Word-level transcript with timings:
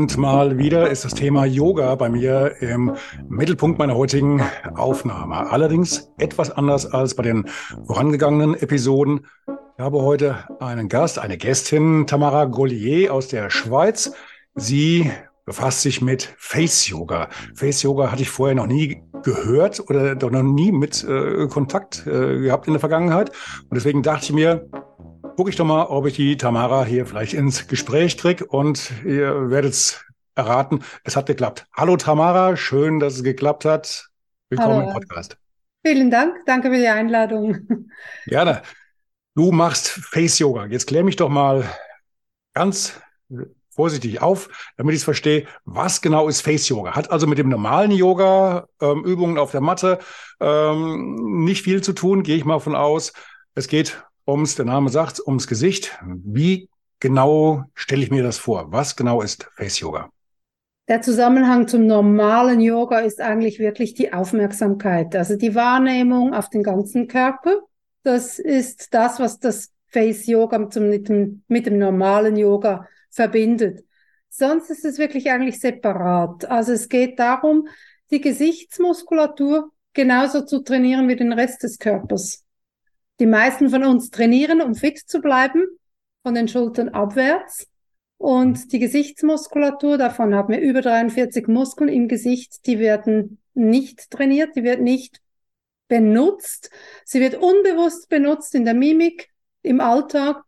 Und 0.00 0.16
mal 0.16 0.56
wieder 0.56 0.88
ist 0.88 1.04
das 1.04 1.12
Thema 1.12 1.44
Yoga 1.44 1.94
bei 1.94 2.08
mir 2.08 2.54
im 2.62 2.96
Mittelpunkt 3.28 3.78
meiner 3.78 3.96
heutigen 3.96 4.42
Aufnahme. 4.74 5.50
Allerdings 5.50 6.10
etwas 6.16 6.50
anders 6.50 6.86
als 6.86 7.14
bei 7.14 7.22
den 7.22 7.46
vorangegangenen 7.86 8.54
Episoden. 8.54 9.26
Ich 9.46 9.84
habe 9.84 10.00
heute 10.00 10.38
einen 10.58 10.88
Gast, 10.88 11.18
eine 11.18 11.36
Gästin, 11.36 12.06
Tamara 12.06 12.46
Gollier 12.46 13.12
aus 13.12 13.28
der 13.28 13.50
Schweiz. 13.50 14.14
Sie 14.54 15.10
befasst 15.44 15.82
sich 15.82 16.00
mit 16.00 16.34
Face 16.38 16.88
Yoga. 16.88 17.28
Face 17.54 17.82
Yoga 17.82 18.10
hatte 18.10 18.22
ich 18.22 18.30
vorher 18.30 18.56
noch 18.56 18.68
nie 18.68 19.02
gehört 19.22 19.80
oder 19.80 20.14
noch 20.14 20.42
nie 20.42 20.72
mit 20.72 21.04
äh, 21.04 21.46
Kontakt 21.48 22.06
äh, 22.06 22.38
gehabt 22.38 22.68
in 22.68 22.72
der 22.72 22.80
Vergangenheit. 22.80 23.32
Und 23.68 23.74
deswegen 23.74 24.02
dachte 24.02 24.24
ich 24.24 24.32
mir, 24.32 24.66
gucke 25.36 25.50
ich 25.50 25.56
doch 25.56 25.64
mal, 25.64 25.86
ob 25.86 26.06
ich 26.06 26.14
die 26.14 26.36
Tamara 26.36 26.84
hier 26.84 27.06
vielleicht 27.06 27.34
ins 27.34 27.66
Gespräch 27.66 28.16
kriege 28.16 28.44
und 28.44 28.92
ihr 29.04 29.50
werdet 29.50 29.72
es 29.72 30.04
erraten, 30.34 30.82
es 31.04 31.16
hat 31.16 31.26
geklappt. 31.26 31.66
Hallo 31.76 31.96
Tamara, 31.96 32.56
schön, 32.56 33.00
dass 33.00 33.14
es 33.14 33.22
geklappt 33.22 33.64
hat. 33.64 34.08
Willkommen 34.48 34.76
Hallo. 34.76 34.88
im 34.88 34.92
Podcast. 34.92 35.36
Vielen 35.84 36.10
Dank, 36.10 36.34
danke 36.46 36.70
für 36.70 36.76
die 36.76 36.88
Einladung. 36.88 37.86
Gerne. 38.26 38.62
Du 39.34 39.52
machst 39.52 39.88
Face 39.88 40.38
Yoga. 40.38 40.66
Jetzt 40.66 40.86
klär 40.86 41.04
mich 41.04 41.16
doch 41.16 41.28
mal 41.28 41.64
ganz 42.52 43.00
vorsichtig 43.70 44.20
auf, 44.20 44.72
damit 44.76 44.94
ich 44.94 45.00
es 45.00 45.04
verstehe. 45.04 45.46
Was 45.64 46.02
genau 46.02 46.28
ist 46.28 46.42
Face 46.42 46.68
Yoga? 46.68 46.94
Hat 46.94 47.10
also 47.10 47.26
mit 47.26 47.38
dem 47.38 47.48
normalen 47.48 47.92
Yoga, 47.92 48.66
ähm, 48.80 49.04
Übungen 49.04 49.38
auf 49.38 49.52
der 49.52 49.60
Matte, 49.60 50.00
ähm, 50.40 51.44
nicht 51.44 51.62
viel 51.62 51.82
zu 51.82 51.92
tun, 51.92 52.22
gehe 52.22 52.36
ich 52.36 52.44
mal 52.44 52.58
von 52.58 52.74
aus. 52.74 53.12
Es 53.54 53.68
geht 53.68 54.02
ums, 54.26 54.54
der 54.54 54.64
Name 54.64 54.90
sagt, 54.90 55.20
ums 55.26 55.46
Gesicht. 55.46 55.98
Wie 56.04 56.68
genau 57.00 57.64
stelle 57.74 58.02
ich 58.02 58.10
mir 58.10 58.22
das 58.22 58.38
vor? 58.38 58.72
Was 58.72 58.96
genau 58.96 59.22
ist 59.22 59.48
Face 59.54 59.80
Yoga? 59.80 60.10
Der 60.88 61.02
Zusammenhang 61.02 61.68
zum 61.68 61.86
normalen 61.86 62.60
Yoga 62.60 62.98
ist 62.98 63.20
eigentlich 63.20 63.60
wirklich 63.60 63.94
die 63.94 64.12
Aufmerksamkeit, 64.12 65.14
also 65.14 65.36
die 65.36 65.54
Wahrnehmung 65.54 66.34
auf 66.34 66.50
den 66.50 66.64
ganzen 66.64 67.06
Körper. 67.06 67.60
Das 68.02 68.38
ist 68.38 68.92
das, 68.92 69.20
was 69.20 69.38
das 69.38 69.70
Face 69.86 70.26
Yoga 70.26 70.58
mit, 70.58 71.08
mit 71.48 71.66
dem 71.66 71.78
normalen 71.78 72.36
Yoga 72.36 72.88
verbindet. 73.10 73.84
Sonst 74.28 74.70
ist 74.70 74.84
es 74.84 74.98
wirklich 74.98 75.30
eigentlich 75.30 75.60
separat. 75.60 76.44
Also 76.46 76.72
es 76.72 76.88
geht 76.88 77.18
darum, 77.18 77.68
die 78.10 78.20
Gesichtsmuskulatur 78.20 79.70
genauso 79.92 80.42
zu 80.42 80.62
trainieren 80.62 81.08
wie 81.08 81.16
den 81.16 81.32
Rest 81.32 81.62
des 81.62 81.78
Körpers. 81.78 82.44
Die 83.20 83.26
meisten 83.26 83.68
von 83.68 83.84
uns 83.84 84.10
trainieren, 84.10 84.62
um 84.62 84.74
fit 84.74 84.98
zu 84.98 85.20
bleiben, 85.20 85.66
von 86.22 86.34
den 86.34 86.48
Schultern 86.48 86.88
abwärts. 86.88 87.68
Und 88.16 88.72
die 88.72 88.78
Gesichtsmuskulatur, 88.78 89.98
davon 89.98 90.34
haben 90.34 90.52
wir 90.52 90.60
über 90.60 90.80
43 90.80 91.46
Muskeln 91.46 91.88
im 91.88 92.08
Gesicht, 92.08 92.66
die 92.66 92.78
werden 92.78 93.40
nicht 93.54 94.10
trainiert, 94.10 94.56
die 94.56 94.64
wird 94.64 94.80
nicht 94.80 95.20
benutzt. 95.88 96.70
Sie 97.04 97.20
wird 97.20 97.34
unbewusst 97.34 98.08
benutzt 98.08 98.54
in 98.54 98.64
der 98.64 98.74
Mimik, 98.74 99.28
im 99.62 99.80
Alltag, 99.80 100.42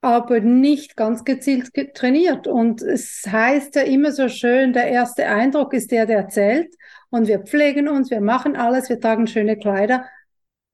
aber 0.00 0.40
nicht 0.40 0.96
ganz 0.96 1.24
gezielt 1.24 1.70
trainiert. 1.94 2.48
Und 2.48 2.82
es 2.82 3.24
heißt 3.26 3.76
ja 3.76 3.82
immer 3.82 4.10
so 4.10 4.28
schön, 4.28 4.72
der 4.72 4.86
erste 4.86 5.26
Eindruck 5.26 5.74
ist 5.74 5.92
der, 5.92 6.06
der 6.06 6.28
zählt. 6.28 6.74
Und 7.10 7.28
wir 7.28 7.40
pflegen 7.40 7.88
uns, 7.88 8.10
wir 8.10 8.20
machen 8.20 8.56
alles, 8.56 8.88
wir 8.88 8.98
tragen 8.98 9.28
schöne 9.28 9.56
Kleider, 9.56 10.06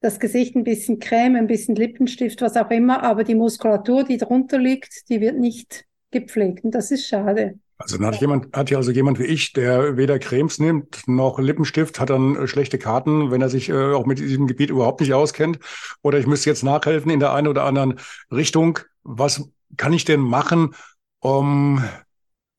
das 0.01 0.21
Gesicht 0.21 0.55
ein 0.55 0.65
bisschen 0.65 1.01
Creme, 1.01 1.37
ein 1.37 1.47
bisschen 1.47 1.75
Lippenstift, 1.75 2.41
was 2.41 2.57
auch 2.57 2.71
immer, 2.71 3.03
aber 3.03 3.25
die 3.25 3.35
Muskulatur, 3.35 4.05
die 4.05 4.19
drunter 4.19 4.59
liegt, 4.59 5.09
die 5.09 5.21
wird 5.21 5.39
nicht 5.39 5.85
gepflegt 6.11 6.65
und 6.65 6.73
das 6.73 6.91
ist 6.91 7.07
schade. 7.07 7.59
Also 7.81 7.97
dann 7.97 8.07
hat 8.07 8.21
jemand, 8.21 8.57
hat 8.57 8.71
ja 8.71 8.79
also 8.79 8.91
jemand 8.91 9.21
wie 9.21 9.25
ich, 9.25 9.53
der 9.53 9.97
weder 9.97 10.19
Cremes 10.19 10.59
nimmt 10.59 11.07
noch 11.07 11.39
Lippenstift, 11.39 12.01
hat 12.01 12.11
dann 12.11 12.35
äh, 12.35 12.47
schlechte 12.49 12.77
Karten, 12.77 13.31
wenn 13.31 13.41
er 13.41 13.49
sich 13.49 13.69
äh, 13.69 13.93
auch 13.93 14.05
mit 14.05 14.19
diesem 14.19 14.49
Gebiet 14.49 14.71
überhaupt 14.71 15.01
nicht 15.01 15.15
auskennt. 15.15 15.61
Oder 16.03 16.19
ich 16.19 16.27
müsste 16.27 16.51
jetzt 16.51 16.65
nachhelfen 16.65 17.11
in 17.11 17.21
der 17.21 17.33
einen 17.33 17.47
oder 17.47 17.65
anderen 17.65 18.01
Richtung. 18.33 18.81
Was 19.05 19.49
kann 19.77 19.93
ich 19.93 20.05
denn 20.05 20.21
machen, 20.21 20.75
um 21.21 21.85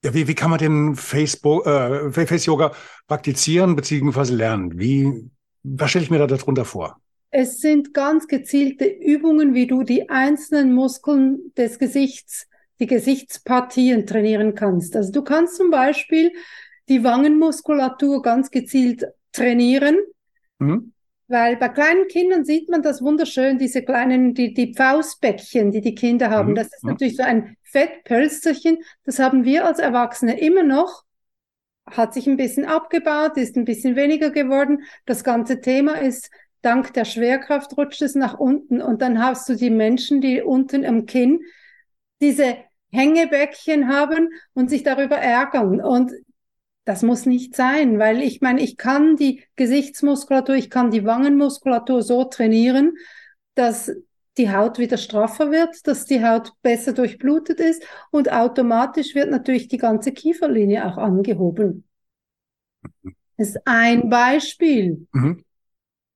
ja, 0.05 0.13
wie, 0.13 0.29
wie 0.29 0.35
kann 0.35 0.51
man 0.51 0.59
denn 0.59 0.95
Facebook, 0.95 1.65
äh, 1.65 2.11
Face 2.11 2.45
Yoga 2.45 2.71
praktizieren 3.07 3.75
bzw. 3.75 4.33
lernen? 4.33 4.79
Wie, 4.79 5.29
was 5.63 5.89
stelle 5.89 6.05
ich 6.05 6.11
mir 6.11 6.19
da 6.19 6.27
darunter 6.27 6.63
vor? 6.63 7.01
Es 7.31 7.59
sind 7.59 7.93
ganz 7.93 8.27
gezielte 8.27 8.85
Übungen, 8.85 9.53
wie 9.53 9.67
du 9.67 9.83
die 9.83 10.09
einzelnen 10.09 10.73
Muskeln 10.73 11.53
des 11.55 11.77
Gesichts, 11.77 12.47
die 12.79 12.87
Gesichtspartien 12.87 14.07
trainieren 14.07 14.55
kannst. 14.55 14.95
Also 14.95 15.11
du 15.11 15.21
kannst 15.23 15.57
zum 15.57 15.69
Beispiel 15.69 16.31
die 16.87 17.03
Wangenmuskulatur 17.03 18.21
ganz 18.21 18.49
gezielt 18.49 19.05
trainieren. 19.31 19.97
Mhm. 20.57 20.93
Weil 21.27 21.57
bei 21.57 21.69
kleinen 21.69 22.07
Kindern 22.07 22.43
sieht 22.43 22.69
man 22.69 22.81
das 22.81 23.03
wunderschön, 23.03 23.59
diese 23.59 23.83
kleinen, 23.83 24.33
die, 24.33 24.55
die 24.55 24.73
Faustbäckchen, 24.73 25.71
die 25.71 25.81
die 25.81 25.93
Kinder 25.93 26.31
haben. 26.31 26.51
Mhm. 26.51 26.55
Das 26.55 26.67
ist 26.73 26.83
natürlich 26.83 27.17
so 27.17 27.23
ein 27.23 27.55
Fettpölsterchen. 27.61 28.79
Das 29.03 29.19
haben 29.19 29.43
wir 29.43 29.65
als 29.65 29.77
Erwachsene 29.77 30.39
immer 30.39 30.63
noch. 30.63 31.03
Hat 31.85 32.15
sich 32.15 32.25
ein 32.25 32.37
bisschen 32.37 32.65
abgebaut, 32.65 33.37
ist 33.37 33.55
ein 33.57 33.65
bisschen 33.65 33.95
weniger 33.95 34.31
geworden. 34.31 34.81
Das 35.05 35.23
ganze 35.23 35.61
Thema 35.61 36.01
ist 36.01 36.31
dank 36.61 36.93
der 36.93 37.05
Schwerkraft 37.05 37.77
rutscht 37.77 38.01
es 38.01 38.15
nach 38.15 38.37
unten 38.37 38.81
und 38.81 39.01
dann 39.01 39.23
hast 39.23 39.47
du 39.49 39.55
die 39.55 39.69
Menschen, 39.69 40.21
die 40.21 40.41
unten 40.41 40.85
am 40.85 41.05
Kinn 41.05 41.41
diese 42.21 42.57
Hängebäckchen 42.91 43.87
haben 43.87 44.29
und 44.53 44.69
sich 44.69 44.83
darüber 44.83 45.17
ärgern. 45.17 45.81
Und 45.81 46.11
das 46.85 47.03
muss 47.03 47.25
nicht 47.25 47.55
sein, 47.55 47.99
weil 47.99 48.21
ich 48.21 48.41
meine, 48.41 48.61
ich 48.61 48.77
kann 48.77 49.15
die 49.15 49.43
Gesichtsmuskulatur, 49.55 50.55
ich 50.55 50.69
kann 50.69 50.91
die 50.91 51.05
Wangenmuskulatur 51.05 52.01
so 52.01 52.23
trainieren, 52.23 52.95
dass 53.55 53.91
die 54.37 54.51
Haut 54.51 54.79
wieder 54.79 54.97
straffer 54.97 55.51
wird, 55.51 55.85
dass 55.85 56.05
die 56.05 56.25
Haut 56.25 56.53
besser 56.61 56.93
durchblutet 56.93 57.59
ist 57.59 57.83
und 58.09 58.31
automatisch 58.31 59.13
wird 59.13 59.29
natürlich 59.29 59.67
die 59.67 59.77
ganze 59.77 60.11
Kieferlinie 60.13 60.85
auch 60.85 60.97
angehoben. 60.97 61.83
Das 63.37 63.49
ist 63.49 63.59
ein 63.65 64.09
Beispiel. 64.09 65.07
Mhm. 65.11 65.43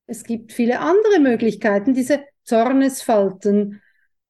Es 0.06 0.24
gibt 0.24 0.52
viele 0.52 0.80
andere 0.80 1.20
Möglichkeiten, 1.20 1.94
diese 1.94 2.24
Zornesfalten 2.44 3.80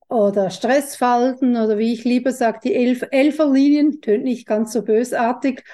oder 0.09 0.51
Stressfalten 0.51 1.57
oder 1.57 1.79
wie 1.79 1.93
ich 1.93 2.05
lieber 2.05 2.33
sage, 2.33 2.61
die 2.63 2.75
Elf 2.75 3.05
Elferlinien, 3.11 4.01
tönt 4.01 4.25
nicht 4.25 4.47
ganz 4.47 4.73
so 4.73 4.83
bösartig, 4.83 5.65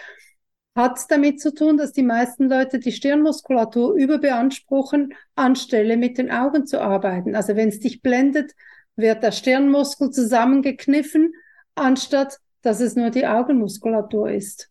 hat 0.75 0.99
damit 1.09 1.41
zu 1.41 1.53
tun, 1.53 1.77
dass 1.77 1.93
die 1.93 2.03
meisten 2.03 2.49
Leute 2.49 2.78
die 2.78 2.93
Stirnmuskulatur 2.93 3.94
überbeanspruchen, 3.94 5.15
anstelle 5.34 5.97
mit 5.97 6.16
den 6.16 6.31
Augen 6.31 6.66
zu 6.66 6.81
arbeiten. 6.81 7.34
Also 7.34 7.56
wenn 7.56 7.69
es 7.69 7.81
dich 7.81 8.00
blendet, 8.03 8.53
wird 8.97 9.22
der 9.22 9.33
Stirnmuskel 9.33 10.10
zusammengekniffen, 10.10 11.34
anstatt 11.75 12.39
dass 12.63 12.80
es 12.80 12.95
nur 12.97 13.10
die 13.10 13.27
Augenmuskulatur 13.27 14.30
ist. 14.30 14.71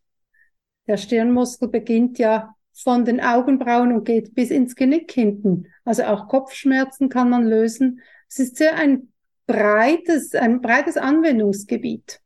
Der 0.88 0.98
Stirnmuskel 0.98 1.70
beginnt 1.70 2.20
ja 2.20 2.56
von 2.74 3.06
den 3.06 3.20
Augenbrauen 3.20 3.94
und 3.94 4.06
geht 4.06 4.36
bis 4.36 4.52
ins 4.52 4.76
Genick 4.76 5.12
hinten. 5.12 5.68
Also 5.86 6.04
auch 6.04 6.28
Kopfschmerzen 6.28 7.10
kann 7.10 7.30
man 7.30 7.46
lösen. 7.46 8.02
Es 8.28 8.40
ist 8.40 8.58
sehr 8.58 8.76
ein 8.76 9.10
breites, 9.48 10.36
ein 10.36 10.62
breites 10.62 10.98
Anwendungsgebiet. 10.98 12.22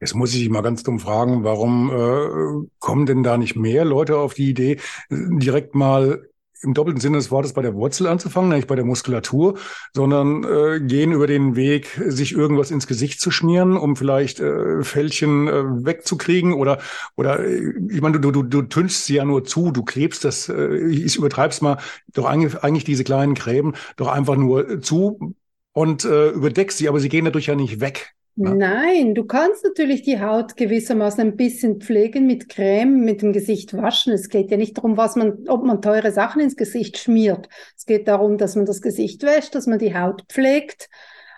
Jetzt 0.00 0.14
muss 0.14 0.34
ich 0.34 0.40
dich 0.40 0.50
mal 0.50 0.60
ganz 0.60 0.82
dumm 0.82 0.98
fragen, 0.98 1.44
warum 1.44 1.90
äh, 1.90 2.68
kommen 2.78 3.06
denn 3.06 3.22
da 3.22 3.38
nicht 3.38 3.56
mehr 3.56 3.84
Leute 3.84 4.18
auf 4.18 4.34
die 4.34 4.50
Idee, 4.50 4.78
direkt 5.10 5.74
mal 5.74 6.28
im 6.64 6.74
doppelten 6.74 7.00
Sinne 7.00 7.18
des 7.18 7.30
Wortes 7.30 7.52
bei 7.52 7.62
der 7.62 7.74
Wurzel 7.74 8.06
anzufangen, 8.06 8.50
nicht 8.50 8.66
bei 8.66 8.74
der 8.74 8.84
Muskulatur, 8.84 9.58
sondern 9.94 10.44
äh, 10.44 10.80
gehen 10.80 11.12
über 11.12 11.26
den 11.26 11.56
Weg, 11.56 12.00
sich 12.06 12.32
irgendwas 12.32 12.70
ins 12.70 12.86
Gesicht 12.86 13.20
zu 13.20 13.30
schmieren, 13.30 13.76
um 13.76 13.96
vielleicht 13.96 14.40
äh, 14.40 14.82
Fältchen 14.82 15.48
äh, 15.48 15.64
wegzukriegen 15.84 16.52
oder 16.52 16.78
oder 17.16 17.40
äh, 17.40 17.74
ich 17.90 18.00
meine, 18.00 18.20
du, 18.20 18.30
du, 18.30 18.42
du 18.42 18.62
tünchst 18.62 19.06
sie 19.06 19.14
ja 19.14 19.24
nur 19.24 19.44
zu, 19.44 19.70
du 19.70 19.84
klebst 19.84 20.24
das, 20.24 20.48
äh, 20.48 20.76
ich 20.88 21.16
übertreib's 21.16 21.60
mal, 21.60 21.78
doch 22.12 22.24
eigentlich, 22.24 22.62
eigentlich 22.62 22.84
diese 22.84 23.04
kleinen 23.04 23.34
Gräben 23.34 23.74
doch 23.96 24.08
einfach 24.08 24.36
nur 24.36 24.80
zu 24.80 25.34
und 25.72 26.04
äh, 26.04 26.30
überdeckst 26.30 26.78
sie, 26.78 26.88
aber 26.88 27.00
sie 27.00 27.08
gehen 27.08 27.24
dadurch 27.24 27.46
ja 27.46 27.54
nicht 27.54 27.80
weg. 27.80 28.14
Nein, 28.36 29.14
du 29.14 29.24
kannst 29.24 29.62
natürlich 29.62 30.02
die 30.02 30.20
Haut 30.20 30.56
gewissermaßen 30.56 31.20
ein 31.20 31.36
bisschen 31.36 31.80
pflegen 31.80 32.26
mit 32.26 32.48
Creme, 32.48 33.04
mit 33.04 33.22
dem 33.22 33.32
Gesicht 33.32 33.76
waschen. 33.76 34.12
Es 34.12 34.28
geht 34.28 34.50
ja 34.50 34.56
nicht 34.56 34.76
darum, 34.76 34.96
was 34.96 35.14
man, 35.14 35.48
ob 35.48 35.64
man 35.64 35.80
teure 35.80 36.10
Sachen 36.10 36.40
ins 36.40 36.56
Gesicht 36.56 36.98
schmiert. 36.98 37.48
Es 37.76 37.86
geht 37.86 38.08
darum, 38.08 38.36
dass 38.36 38.56
man 38.56 38.66
das 38.66 38.82
Gesicht 38.82 39.22
wäscht, 39.22 39.54
dass 39.54 39.68
man 39.68 39.78
die 39.78 39.96
Haut 39.96 40.24
pflegt. 40.28 40.88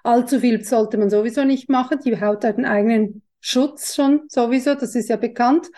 Allzu 0.05 0.41
viel 0.41 0.65
sollte 0.65 0.97
man 0.97 1.11
sowieso 1.11 1.45
nicht 1.45 1.69
machen. 1.69 1.99
Die 2.03 2.19
Haut 2.19 2.45
hat 2.45 2.57
einen 2.57 2.65
eigenen 2.65 3.23
Schutz 3.41 3.95
schon 3.95 4.23
sowieso, 4.29 4.75
das 4.75 4.95
ist 4.95 5.11
ja 5.11 5.17
bekannt. 5.17 5.69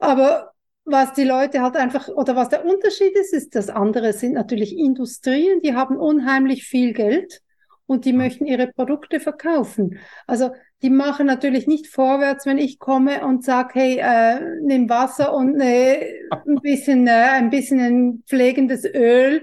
Aber 0.00 0.50
was 0.84 1.12
die 1.12 1.24
Leute 1.24 1.62
halt 1.62 1.76
einfach, 1.76 2.08
oder 2.08 2.34
was 2.34 2.48
der 2.48 2.64
Unterschied 2.64 3.16
ist, 3.16 3.32
ist, 3.32 3.54
das 3.54 3.70
andere 3.70 4.12
sind 4.12 4.32
natürlich 4.32 4.76
Industrien, 4.76 5.60
die 5.60 5.74
haben 5.74 5.96
unheimlich 5.96 6.64
viel 6.64 6.92
Geld 6.92 7.42
und 7.86 8.04
die 8.04 8.12
möchten 8.12 8.46
ihre 8.46 8.66
Produkte 8.68 9.20
verkaufen. 9.20 9.98
Also 10.26 10.50
die 10.82 10.90
machen 10.90 11.26
natürlich 11.26 11.66
nicht 11.66 11.86
vorwärts, 11.86 12.46
wenn 12.46 12.58
ich 12.58 12.78
komme 12.78 13.24
und 13.24 13.44
sage, 13.44 13.70
hey, 13.74 13.98
äh, 13.98 14.40
nimm 14.62 14.88
Wasser 14.88 15.32
und 15.32 15.60
äh, 15.60 16.20
ein 16.30 16.56
bisschen, 16.56 17.06
äh, 17.06 17.10
ein 17.10 17.50
bisschen 17.50 17.80
ein 17.80 18.22
pflegendes 18.26 18.84
Öl, 18.84 19.42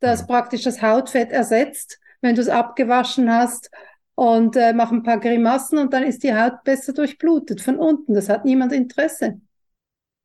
das 0.00 0.26
praktisch 0.26 0.62
das 0.62 0.80
Hautfett 0.82 1.32
ersetzt, 1.32 1.98
wenn 2.20 2.34
du 2.34 2.40
es 2.40 2.48
abgewaschen 2.48 3.32
hast 3.32 3.70
und 4.14 4.56
äh, 4.56 4.72
mach 4.72 4.92
ein 4.92 5.02
paar 5.02 5.18
Grimassen 5.18 5.78
und 5.78 5.92
dann 5.92 6.04
ist 6.04 6.22
die 6.22 6.34
Haut 6.34 6.62
besser 6.64 6.92
durchblutet 6.92 7.60
von 7.60 7.76
unten. 7.76 8.14
Das 8.14 8.28
hat 8.28 8.44
niemand 8.44 8.72
Interesse. 8.72 9.40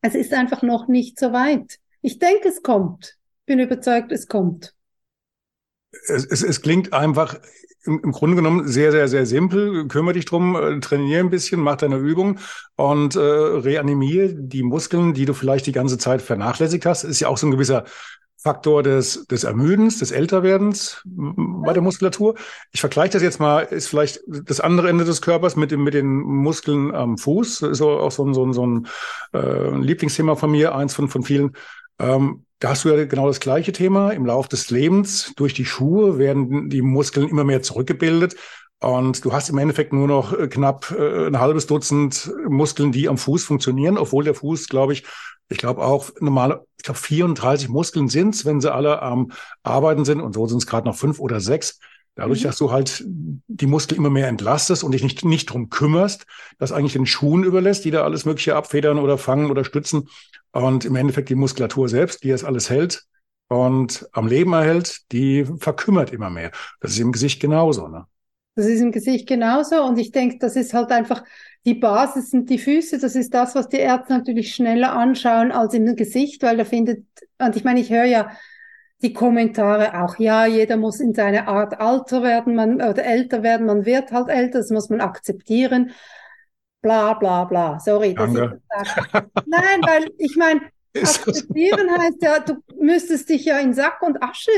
Es 0.01 0.15
ist 0.15 0.33
einfach 0.33 0.61
noch 0.61 0.87
nicht 0.87 1.19
so 1.19 1.31
weit. 1.31 1.79
Ich 2.01 2.19
denke, 2.19 2.49
es 2.49 2.61
kommt. 2.61 3.17
Bin 3.45 3.59
überzeugt, 3.59 4.11
es 4.11 4.27
kommt. 4.27 4.75
Es, 6.07 6.25
es, 6.25 6.43
es 6.43 6.61
klingt 6.61 6.93
einfach 6.93 7.39
im, 7.85 8.01
im 8.03 8.11
Grunde 8.11 8.35
genommen 8.35 8.67
sehr, 8.67 8.91
sehr, 8.91 9.07
sehr 9.07 9.25
simpel. 9.25 9.87
Kümmere 9.87 10.13
dich 10.13 10.25
drum, 10.25 10.55
äh, 10.55 10.79
trainiere 10.79 11.19
ein 11.19 11.29
bisschen, 11.29 11.59
mach 11.59 11.77
deine 11.77 11.97
Übung 11.97 12.39
und 12.75 13.15
äh, 13.15 13.19
reanimiere 13.19 14.33
die 14.33 14.63
Muskeln, 14.63 15.13
die 15.13 15.25
du 15.25 15.33
vielleicht 15.33 15.65
die 15.65 15.71
ganze 15.71 15.97
Zeit 15.97 16.21
vernachlässigt 16.21 16.85
hast. 16.85 17.03
Ist 17.03 17.19
ja 17.19 17.27
auch 17.27 17.37
so 17.37 17.47
ein 17.47 17.51
gewisser 17.51 17.85
Faktor 18.37 18.83
des, 18.83 19.25
des 19.27 19.45
Ermüdens, 19.45 19.99
des 19.99 20.11
Älterwerdens 20.11 21.01
bei 21.05 21.71
der 21.71 21.81
Muskulatur. 21.81 22.35
Ich 22.73 22.81
vergleiche 22.81 23.13
das 23.13 23.21
jetzt 23.21 23.39
mal, 23.39 23.61
ist 23.61 23.87
vielleicht 23.87 24.19
das 24.27 24.59
andere 24.59 24.89
Ende 24.89 25.05
des 25.05 25.21
Körpers 25.21 25.55
mit, 25.55 25.71
dem, 25.71 25.83
mit 25.83 25.93
den 25.93 26.07
Muskeln 26.07 26.93
am 26.93 27.17
Fuß. 27.17 27.61
Ist 27.61 27.81
auch 27.81 28.11
so 28.11 28.25
ein, 28.25 28.33
so 28.33 28.45
ein, 28.45 28.51
so 28.51 28.67
ein 28.67 28.87
äh, 29.33 29.77
Lieblingsthema 29.77 30.35
von 30.35 30.51
mir, 30.51 30.75
eins 30.75 30.93
von, 30.93 31.07
von 31.07 31.23
vielen. 31.23 31.53
Ähm, 31.99 32.43
da 32.63 32.69
hast 32.69 32.85
du 32.85 32.89
ja 32.95 33.03
genau 33.03 33.27
das 33.27 33.41
gleiche 33.41 33.73
Thema. 33.73 34.11
Im 34.11 34.25
Laufe 34.25 34.47
des 34.47 34.69
Lebens 34.69 35.33
durch 35.35 35.53
die 35.53 35.65
Schuhe 35.65 36.17
werden 36.17 36.69
die 36.69 36.81
Muskeln 36.81 37.27
immer 37.27 37.43
mehr 37.43 37.61
zurückgebildet. 37.61 38.37
Und 38.79 39.25
du 39.25 39.33
hast 39.33 39.49
im 39.49 39.57
Endeffekt 39.57 39.91
nur 39.91 40.07
noch 40.07 40.31
äh, 40.31 40.47
knapp 40.47 40.95
äh, 40.97 41.27
ein 41.27 41.41
halbes 41.41 41.67
Dutzend 41.67 42.31
Muskeln, 42.47 42.93
die 42.93 43.09
am 43.09 43.17
Fuß 43.17 43.43
funktionieren, 43.43 43.97
obwohl 43.97 44.23
der 44.23 44.33
Fuß, 44.33 44.69
glaube 44.69 44.93
ich, 44.93 45.03
ich 45.49 45.57
glaube 45.57 45.83
auch 45.83 46.11
normale, 46.21 46.65
ich 46.77 46.83
glaube 46.83 47.01
34 47.01 47.67
Muskeln 47.67 48.07
sind's, 48.07 48.45
wenn 48.45 48.61
sie 48.61 48.73
alle 48.73 49.01
am 49.01 49.33
Arbeiten 49.63 50.05
sind 50.05 50.21
und 50.21 50.33
so 50.33 50.47
sind 50.47 50.59
es 50.59 50.67
gerade 50.67 50.87
noch 50.87 50.95
fünf 50.95 51.19
oder 51.19 51.41
sechs. 51.41 51.79
Dadurch, 52.15 52.41
mhm. 52.41 52.47
dass 52.47 52.57
du 52.57 52.71
halt 52.71 53.03
die 53.05 53.65
Muskeln 53.65 53.97
immer 53.97 54.09
mehr 54.09 54.27
entlastest 54.27 54.83
und 54.83 54.91
dich 54.91 55.03
nicht, 55.03 55.25
nicht 55.25 55.47
drum 55.47 55.69
kümmerst, 55.69 56.25
das 56.59 56.71
eigentlich 56.71 56.93
den 56.93 57.05
Schuhen 57.05 57.43
überlässt, 57.43 57.85
die 57.85 57.91
da 57.91 58.03
alles 58.03 58.25
Mögliche 58.25 58.55
abfedern 58.55 58.99
oder 58.99 59.17
fangen 59.17 59.49
oder 59.49 59.63
stützen. 59.63 60.07
Und 60.51 60.85
im 60.85 60.95
Endeffekt 60.95 61.29
die 61.29 61.35
Muskulatur 61.35 61.89
selbst, 61.89 62.23
die 62.23 62.29
das 62.29 62.43
alles 62.43 62.69
hält 62.69 63.05
und 63.47 64.07
am 64.11 64.27
Leben 64.27 64.53
erhält, 64.53 65.11
die 65.11 65.45
verkümmert 65.59 66.11
immer 66.11 66.29
mehr. 66.29 66.51
Das 66.79 66.91
ist 66.91 66.99
im 66.99 67.11
Gesicht 67.11 67.41
genauso. 67.41 67.87
Ne? 67.87 68.05
Das 68.55 68.67
ist 68.67 68.81
im 68.81 68.91
Gesicht 68.91 69.27
genauso. 69.27 69.83
Und 69.83 69.97
ich 69.97 70.11
denke, 70.11 70.37
das 70.39 70.55
ist 70.55 70.73
halt 70.73 70.91
einfach 70.91 71.23
die 71.65 71.75
Basis 71.75 72.29
sind 72.29 72.49
die 72.49 72.59
Füße. 72.59 72.99
Das 72.99 73.15
ist 73.15 73.33
das, 73.33 73.55
was 73.55 73.69
die 73.69 73.77
Ärzte 73.77 74.13
natürlich 74.13 74.53
schneller 74.53 74.93
anschauen 74.93 75.51
als 75.51 75.73
im 75.73 75.95
Gesicht, 75.95 76.43
weil 76.43 76.57
da 76.57 76.65
findet, 76.65 77.05
und 77.39 77.55
ich 77.55 77.63
meine, 77.63 77.79
ich 77.79 77.89
höre 77.89 78.05
ja 78.05 78.31
die 79.03 79.13
Kommentare 79.13 80.01
auch, 80.01 80.17
ja, 80.17 80.45
jeder 80.45 80.77
muss 80.77 80.99
in 81.01 81.13
seiner 81.13 81.47
Art 81.47 81.79
alter 81.79 82.23
werden, 82.23 82.55
man, 82.55 82.75
oder 82.75 83.03
älter 83.03 83.43
werden, 83.43 83.67
man 83.67 83.85
wird 83.85 84.11
halt 84.11 84.29
älter, 84.29 84.59
das 84.59 84.69
muss 84.69 84.89
man 84.89 85.01
akzeptieren. 85.01 85.91
Bla, 86.81 87.13
bla, 87.13 87.43
bla. 87.43 87.79
Sorry. 87.79 88.13
Dass 88.13 88.31
Nein, 88.31 89.81
weil 89.81 90.09
ich 90.17 90.35
meine, 90.37 90.61
akzeptieren 90.97 91.89
heißt 91.91 92.21
ja, 92.21 92.39
du 92.39 92.55
müsstest 92.77 93.29
dich 93.29 93.45
ja 93.45 93.59
in 93.59 93.73
Sack 93.73 94.01
und 94.01 94.23
Asche 94.23 94.51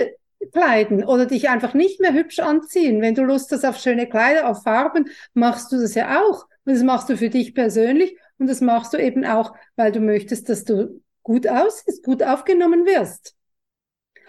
kleiden 0.51 1.03
oder 1.03 1.25
dich 1.25 1.49
einfach 1.49 1.73
nicht 1.73 1.99
mehr 1.99 2.13
hübsch 2.13 2.39
anziehen. 2.39 3.01
Wenn 3.01 3.15
du 3.15 3.23
Lust 3.23 3.51
hast 3.51 3.65
auf 3.65 3.77
schöne 3.77 4.07
Kleider, 4.07 4.47
auf 4.47 4.63
Farben, 4.63 5.09
machst 5.33 5.71
du 5.71 5.77
das 5.77 5.95
ja 5.95 6.21
auch. 6.21 6.45
Und 6.65 6.73
das 6.73 6.83
machst 6.83 7.09
du 7.09 7.17
für 7.17 7.29
dich 7.29 7.55
persönlich 7.55 8.17
und 8.37 8.47
das 8.47 8.61
machst 8.61 8.93
du 8.93 8.97
eben 8.97 9.25
auch, 9.25 9.55
weil 9.75 9.91
du 9.91 9.99
möchtest, 9.99 10.49
dass 10.49 10.63
du 10.63 11.01
gut 11.23 11.47
aussiehst, 11.47 12.03
gut 12.03 12.21
aufgenommen 12.21 12.85
wirst. 12.85 13.34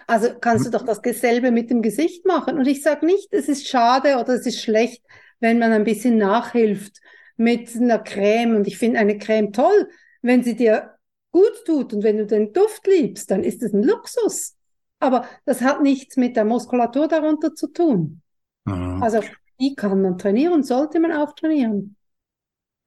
Also 0.07 0.29
kannst 0.39 0.65
du 0.65 0.69
doch 0.69 0.83
das 0.83 1.01
selbe 1.19 1.51
mit 1.51 1.69
dem 1.69 1.81
Gesicht 1.81 2.25
machen. 2.25 2.57
Und 2.57 2.65
ich 2.65 2.81
sage 2.81 3.05
nicht, 3.05 3.33
es 3.33 3.49
ist 3.49 3.67
schade 3.67 4.17
oder 4.17 4.29
es 4.29 4.45
ist 4.45 4.61
schlecht, 4.61 5.03
wenn 5.41 5.59
man 5.59 5.73
ein 5.73 5.83
bisschen 5.83 6.17
nachhilft 6.17 7.01
mit 7.35 7.75
einer 7.75 7.99
Creme. 7.99 8.55
Und 8.55 8.67
ich 8.67 8.77
finde 8.77 8.99
eine 8.99 9.17
Creme 9.17 9.51
toll, 9.51 9.89
wenn 10.21 10.43
sie 10.43 10.55
dir 10.55 10.95
gut 11.31 11.65
tut 11.65 11.93
und 11.93 12.03
wenn 12.03 12.17
du 12.17 12.25
den 12.25 12.53
Duft 12.53 12.87
liebst, 12.87 13.29
dann 13.29 13.43
ist 13.43 13.61
es 13.61 13.73
ein 13.73 13.83
Luxus. 13.83 14.55
Aber 14.99 15.25
das 15.45 15.61
hat 15.61 15.81
nichts 15.83 16.15
mit 16.15 16.37
der 16.37 16.45
Muskulatur 16.45 17.09
darunter 17.09 17.53
zu 17.53 17.67
tun. 17.67 18.21
Mhm. 18.63 19.03
Also 19.03 19.19
die 19.59 19.75
kann 19.75 20.01
man 20.01 20.17
trainieren, 20.17 20.63
sollte 20.63 21.01
man 21.01 21.11
auch 21.11 21.33
trainieren. 21.33 21.96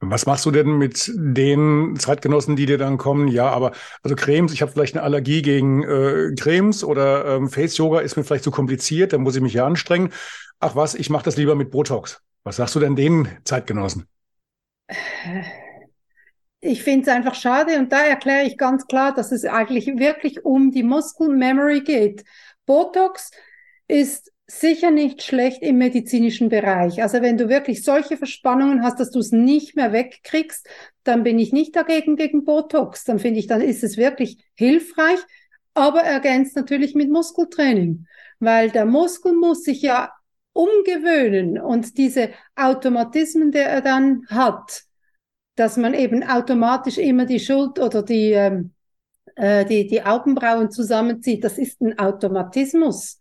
Was 0.03 0.25
machst 0.25 0.47
du 0.47 0.51
denn 0.51 0.79
mit 0.79 1.13
den 1.15 1.95
Zeitgenossen, 1.99 2.57
die 2.57 2.65
dir 2.65 2.79
dann 2.79 2.97
kommen? 2.97 3.29
Ja, 3.29 3.51
aber 3.51 3.73
also 4.03 4.17
Cremes, 4.17 4.53
ich 4.53 4.63
habe 4.63 4.73
vielleicht 4.73 4.95
eine 4.95 5.03
Allergie 5.03 5.43
gegen 5.43 5.83
äh, 5.83 6.35
Cremes 6.39 6.83
oder 6.83 7.37
ähm, 7.37 7.51
Face 7.51 7.77
Yoga 7.77 8.01
ist 8.01 8.17
mir 8.17 8.25
vielleicht 8.25 8.45
zu 8.45 8.51
kompliziert, 8.51 9.13
da 9.13 9.19
muss 9.19 9.37
ich 9.37 9.43
mich 9.43 9.53
ja 9.53 9.67
anstrengen. 9.67 10.11
Ach 10.59 10.75
was, 10.75 10.95
ich 10.95 11.11
mache 11.11 11.25
das 11.25 11.37
lieber 11.37 11.55
mit 11.55 11.71
Botox. 11.71 12.23
Was 12.45 12.57
sagst 12.57 12.75
du 12.75 12.81
denn 12.81 12.97
den 12.97 13.29
Zeitgenossen? 13.45 14.07
Ich 16.61 16.83
finde 16.83 17.03
es 17.03 17.15
einfach 17.15 17.35
schade 17.35 17.79
und 17.79 17.93
da 17.93 18.03
erkläre 18.03 18.47
ich 18.47 18.57
ganz 18.57 18.87
klar, 18.87 19.15
dass 19.15 19.33
es 19.33 19.45
eigentlich 19.45 19.87
wirklich 19.87 20.47
um 20.47 20.71
die 20.71 20.83
Muskelmemory 20.83 21.83
geht. 21.83 22.25
Botox 22.65 23.31
ist 23.87 24.30
sicher 24.51 24.91
nicht 24.91 25.23
schlecht 25.23 25.63
im 25.63 25.79
medizinischen 25.79 26.49
Bereich. 26.49 27.03
Also 27.03 27.23
wenn 27.23 27.39
du 27.39 27.49
wirklich 27.49 27.85
solche 27.85 28.17
Verspannungen 28.17 28.83
hast, 28.83 28.99
dass 28.99 29.11
du 29.11 29.21
es 29.21 29.31
nicht 29.31 29.77
mehr 29.77 29.93
wegkriegst, 29.93 30.69
dann 31.05 31.23
bin 31.23 31.39
ich 31.39 31.53
nicht 31.53 31.77
dagegen 31.77 32.17
gegen 32.17 32.45
Botox. 32.45 33.05
Dann 33.05 33.21
finde 33.21 33.39
ich, 33.39 33.47
dann 33.47 33.61
ist 33.61 33.85
es 33.85 33.97
wirklich 33.97 34.45
hilfreich, 34.55 35.21
aber 35.75 36.01
ergänzt 36.01 36.57
natürlich 36.57 36.95
mit 36.95 37.11
Muskeltraining, 37.11 38.07
weil 38.41 38.71
der 38.71 38.87
Muskel 38.87 39.35
muss 39.35 39.63
sich 39.63 39.83
ja 39.83 40.13
umgewöhnen 40.53 41.61
und 41.61 41.97
diese 41.97 42.31
Automatismen, 42.57 43.53
der 43.53 43.69
er 43.69 43.83
dann 43.83 44.27
hat, 44.29 44.83
dass 45.55 45.77
man 45.77 45.95
eben 45.95 46.25
automatisch 46.25 46.99
immer 46.99 47.25
die 47.25 47.39
Schuld 47.39 47.79
oder 47.79 48.03
die, 48.03 48.33
ähm, 48.33 48.73
äh, 49.37 49.65
die, 49.65 49.87
die 49.87 50.03
Augenbrauen 50.03 50.73
zusammenzieht, 50.73 51.45
das 51.45 51.57
ist 51.57 51.81
ein 51.81 51.99
Automatismus. 52.01 53.20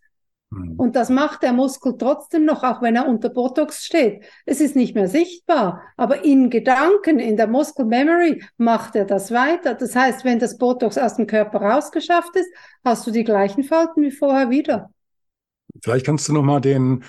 Hm. 0.52 0.74
Und 0.76 0.96
das 0.96 1.10
macht 1.10 1.42
der 1.42 1.52
Muskel 1.52 1.96
trotzdem 1.96 2.44
noch, 2.44 2.62
auch 2.64 2.82
wenn 2.82 2.96
er 2.96 3.08
unter 3.08 3.28
Botox 3.28 3.84
steht. 3.84 4.24
Es 4.46 4.60
ist 4.60 4.76
nicht 4.76 4.94
mehr 4.94 5.08
sichtbar, 5.08 5.82
aber 5.96 6.24
in 6.24 6.50
Gedanken, 6.50 7.18
in 7.18 7.36
der 7.36 7.46
Muscle 7.46 7.84
Memory 7.84 8.42
macht 8.56 8.96
er 8.96 9.04
das 9.04 9.30
weiter. 9.30 9.74
Das 9.74 9.94
heißt, 9.94 10.24
wenn 10.24 10.38
das 10.38 10.58
Botox 10.58 10.98
aus 10.98 11.16
dem 11.16 11.26
Körper 11.26 11.60
rausgeschafft 11.60 12.34
ist, 12.34 12.50
hast 12.84 13.06
du 13.06 13.10
die 13.10 13.24
gleichen 13.24 13.64
Falten 13.64 14.02
wie 14.02 14.10
vorher 14.10 14.50
wieder. 14.50 14.90
Vielleicht 15.82 16.06
kannst 16.06 16.28
du 16.28 16.32
noch 16.32 16.42
mal 16.42 16.60
den 16.60 17.04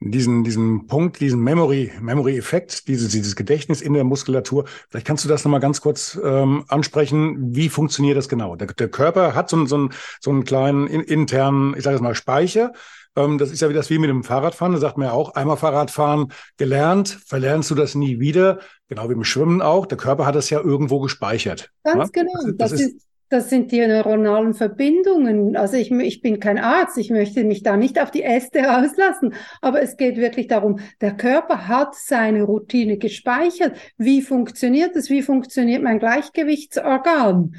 diesen, 0.00 0.44
diesen 0.44 0.86
Punkt, 0.86 1.20
diesen 1.20 1.40
Memory, 1.40 1.92
Memory-Effekt, 2.00 2.88
dieses, 2.88 3.12
dieses 3.12 3.36
Gedächtnis 3.36 3.80
in 3.80 3.94
der 3.94 4.04
Muskulatur. 4.04 4.66
Vielleicht 4.90 5.06
kannst 5.06 5.24
du 5.24 5.28
das 5.28 5.44
nochmal 5.44 5.60
ganz 5.60 5.80
kurz 5.80 6.18
ähm, 6.22 6.64
ansprechen. 6.68 7.54
Wie 7.54 7.68
funktioniert 7.68 8.16
das 8.16 8.28
genau? 8.28 8.56
Der, 8.56 8.68
der 8.68 8.88
Körper 8.88 9.34
hat 9.34 9.48
so, 9.48 9.64
so, 9.66 9.88
so 10.20 10.30
einen 10.30 10.44
kleinen 10.44 10.86
in, 10.86 11.00
internen, 11.00 11.74
ich 11.76 11.84
sage 11.84 11.96
jetzt 11.96 12.02
mal, 12.02 12.14
Speicher. 12.14 12.72
Ähm, 13.16 13.38
das 13.38 13.50
ist 13.50 13.62
ja 13.62 13.68
wie 13.68 13.74
das 13.74 13.90
wie 13.90 13.98
mit 13.98 14.10
dem 14.10 14.24
Fahrradfahren. 14.24 14.72
Da 14.74 14.78
sagt 14.78 14.98
man 14.98 15.08
ja 15.08 15.12
auch, 15.12 15.34
einmal 15.34 15.56
Fahrradfahren 15.56 16.32
gelernt, 16.56 17.20
verlernst 17.26 17.70
du 17.70 17.74
das 17.74 17.94
nie 17.94 18.20
wieder. 18.20 18.60
Genau 18.88 19.08
wie 19.08 19.14
im 19.14 19.24
Schwimmen 19.24 19.62
auch. 19.62 19.86
Der 19.86 19.98
Körper 19.98 20.26
hat 20.26 20.34
das 20.34 20.50
ja 20.50 20.60
irgendwo 20.60 21.00
gespeichert. 21.00 21.70
Ganz 21.84 22.10
ja? 22.14 22.22
genau. 22.22 22.32
Das, 22.56 22.70
das, 22.70 22.70
das 22.72 22.80
ist, 22.80 23.06
das 23.28 23.50
sind 23.50 23.72
die 23.72 23.86
neuronalen 23.86 24.54
Verbindungen. 24.54 25.56
Also 25.56 25.76
ich, 25.76 25.90
ich 25.90 26.20
bin 26.20 26.40
kein 26.40 26.58
Arzt, 26.58 26.98
ich 26.98 27.10
möchte 27.10 27.44
mich 27.44 27.62
da 27.62 27.76
nicht 27.76 28.00
auf 28.00 28.10
die 28.10 28.22
Äste 28.22 28.60
rauslassen, 28.60 29.34
aber 29.60 29.82
es 29.82 29.96
geht 29.96 30.16
wirklich 30.16 30.46
darum, 30.46 30.78
der 31.00 31.16
Körper 31.16 31.68
hat 31.68 31.94
seine 31.94 32.42
Routine 32.42 32.98
gespeichert. 32.98 33.76
Wie 33.96 34.22
funktioniert 34.22 34.94
es? 34.96 35.10
Wie 35.10 35.22
funktioniert 35.22 35.82
mein 35.82 35.98
Gleichgewichtsorgan? 35.98 37.56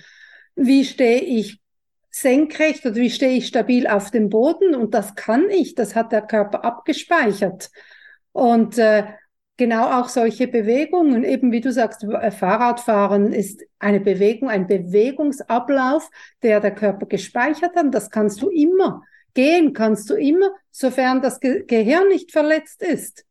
Wie 0.56 0.86
stehe 0.86 1.22
ich 1.22 1.60
senkrecht 2.10 2.86
oder 2.86 2.96
wie 2.96 3.10
stehe 3.10 3.38
ich 3.38 3.48
stabil 3.48 3.88
auf 3.88 4.12
dem 4.12 4.30
Boden? 4.30 4.76
Und 4.76 4.94
das 4.94 5.16
kann 5.16 5.50
ich, 5.50 5.76
das 5.76 5.96
hat 5.96 6.12
der 6.12 6.22
Körper 6.22 6.64
abgespeichert. 6.64 7.70
Und 8.32 8.78
äh, 8.78 9.04
genau 9.58 10.00
auch 10.00 10.10
solche 10.10 10.48
Bewegungen, 10.48 11.24
eben 11.24 11.52
wie 11.52 11.62
du 11.62 11.72
sagst, 11.72 12.04
äh, 12.04 12.32
Fahrradfahren 12.32 13.34
ist 13.34 13.64
eine 13.80 14.00
Bewegung, 14.00 14.50
ein 14.50 14.68
Bewegungsablauf, 14.68 16.10
der 16.44 16.60
der 16.60 16.74
Körper 16.74 17.06
gespeichert 17.06 17.76
hat. 17.76 17.94
Das 17.94 18.10
kannst 18.10 18.42
du 18.42 18.50
immer. 18.50 19.04
Gehen 19.34 19.74
kannst 19.74 20.10
du 20.10 20.16
immer, 20.16 20.50
sofern 20.72 21.22
das 21.22 21.40
Ge 21.40 21.66
Gehirn 21.66 22.08
nicht 22.08 22.32
verletzt 22.32 22.82
ist. 22.82 23.26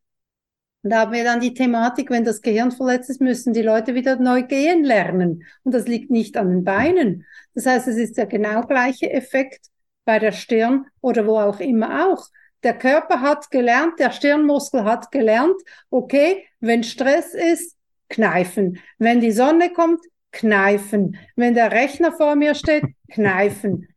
Und 0.83 0.91
da 0.91 0.99
haben 0.99 1.13
wir 1.13 1.23
dann 1.23 1.39
die 1.39 1.55
Thematik, 1.55 2.11
wenn 2.11 2.23
das 2.23 2.43
Gehirn 2.43 2.71
verletzt 2.71 3.09
ist, 3.09 3.19
müssen 3.19 3.53
die 3.53 3.63
Leute 3.63 3.95
wieder 3.95 4.17
neu 4.17 4.43
gehen 4.43 4.83
lernen. 4.83 5.43
Und 5.63 5.73
das 5.73 5.87
liegt 5.87 6.11
nicht 6.11 6.37
an 6.37 6.49
den 6.49 6.63
Beinen. 6.63 7.25
Das 7.55 7.65
heißt, 7.65 7.87
es 7.87 7.97
ist 7.97 8.17
der 8.17 8.27
genau 8.27 8.61
gleiche 8.61 9.11
Effekt 9.11 9.71
bei 10.05 10.19
der 10.19 10.31
Stirn 10.31 10.85
oder 11.01 11.25
wo 11.25 11.39
auch 11.39 11.59
immer 11.59 12.07
auch. 12.07 12.27
Der 12.63 12.77
Körper 12.77 13.21
hat 13.21 13.51
gelernt, 13.51 13.99
der 13.99 14.11
Stirnmuskel 14.11 14.83
hat 14.83 15.11
gelernt, 15.11 15.55
okay, 15.89 16.45
wenn 16.59 16.83
Stress 16.83 17.33
ist, 17.33 17.75
kneifen. 18.09 18.79
Wenn 18.97 19.19
die 19.21 19.31
Sonne 19.31 19.71
kommt, 19.71 20.01
kneifen. 20.31 21.17
Wenn 21.35 21.53
der 21.53 21.71
Rechner 21.71 22.11
vor 22.11 22.35
mir 22.35 22.55
steht, 22.55 22.83
kneifen. 23.11 23.87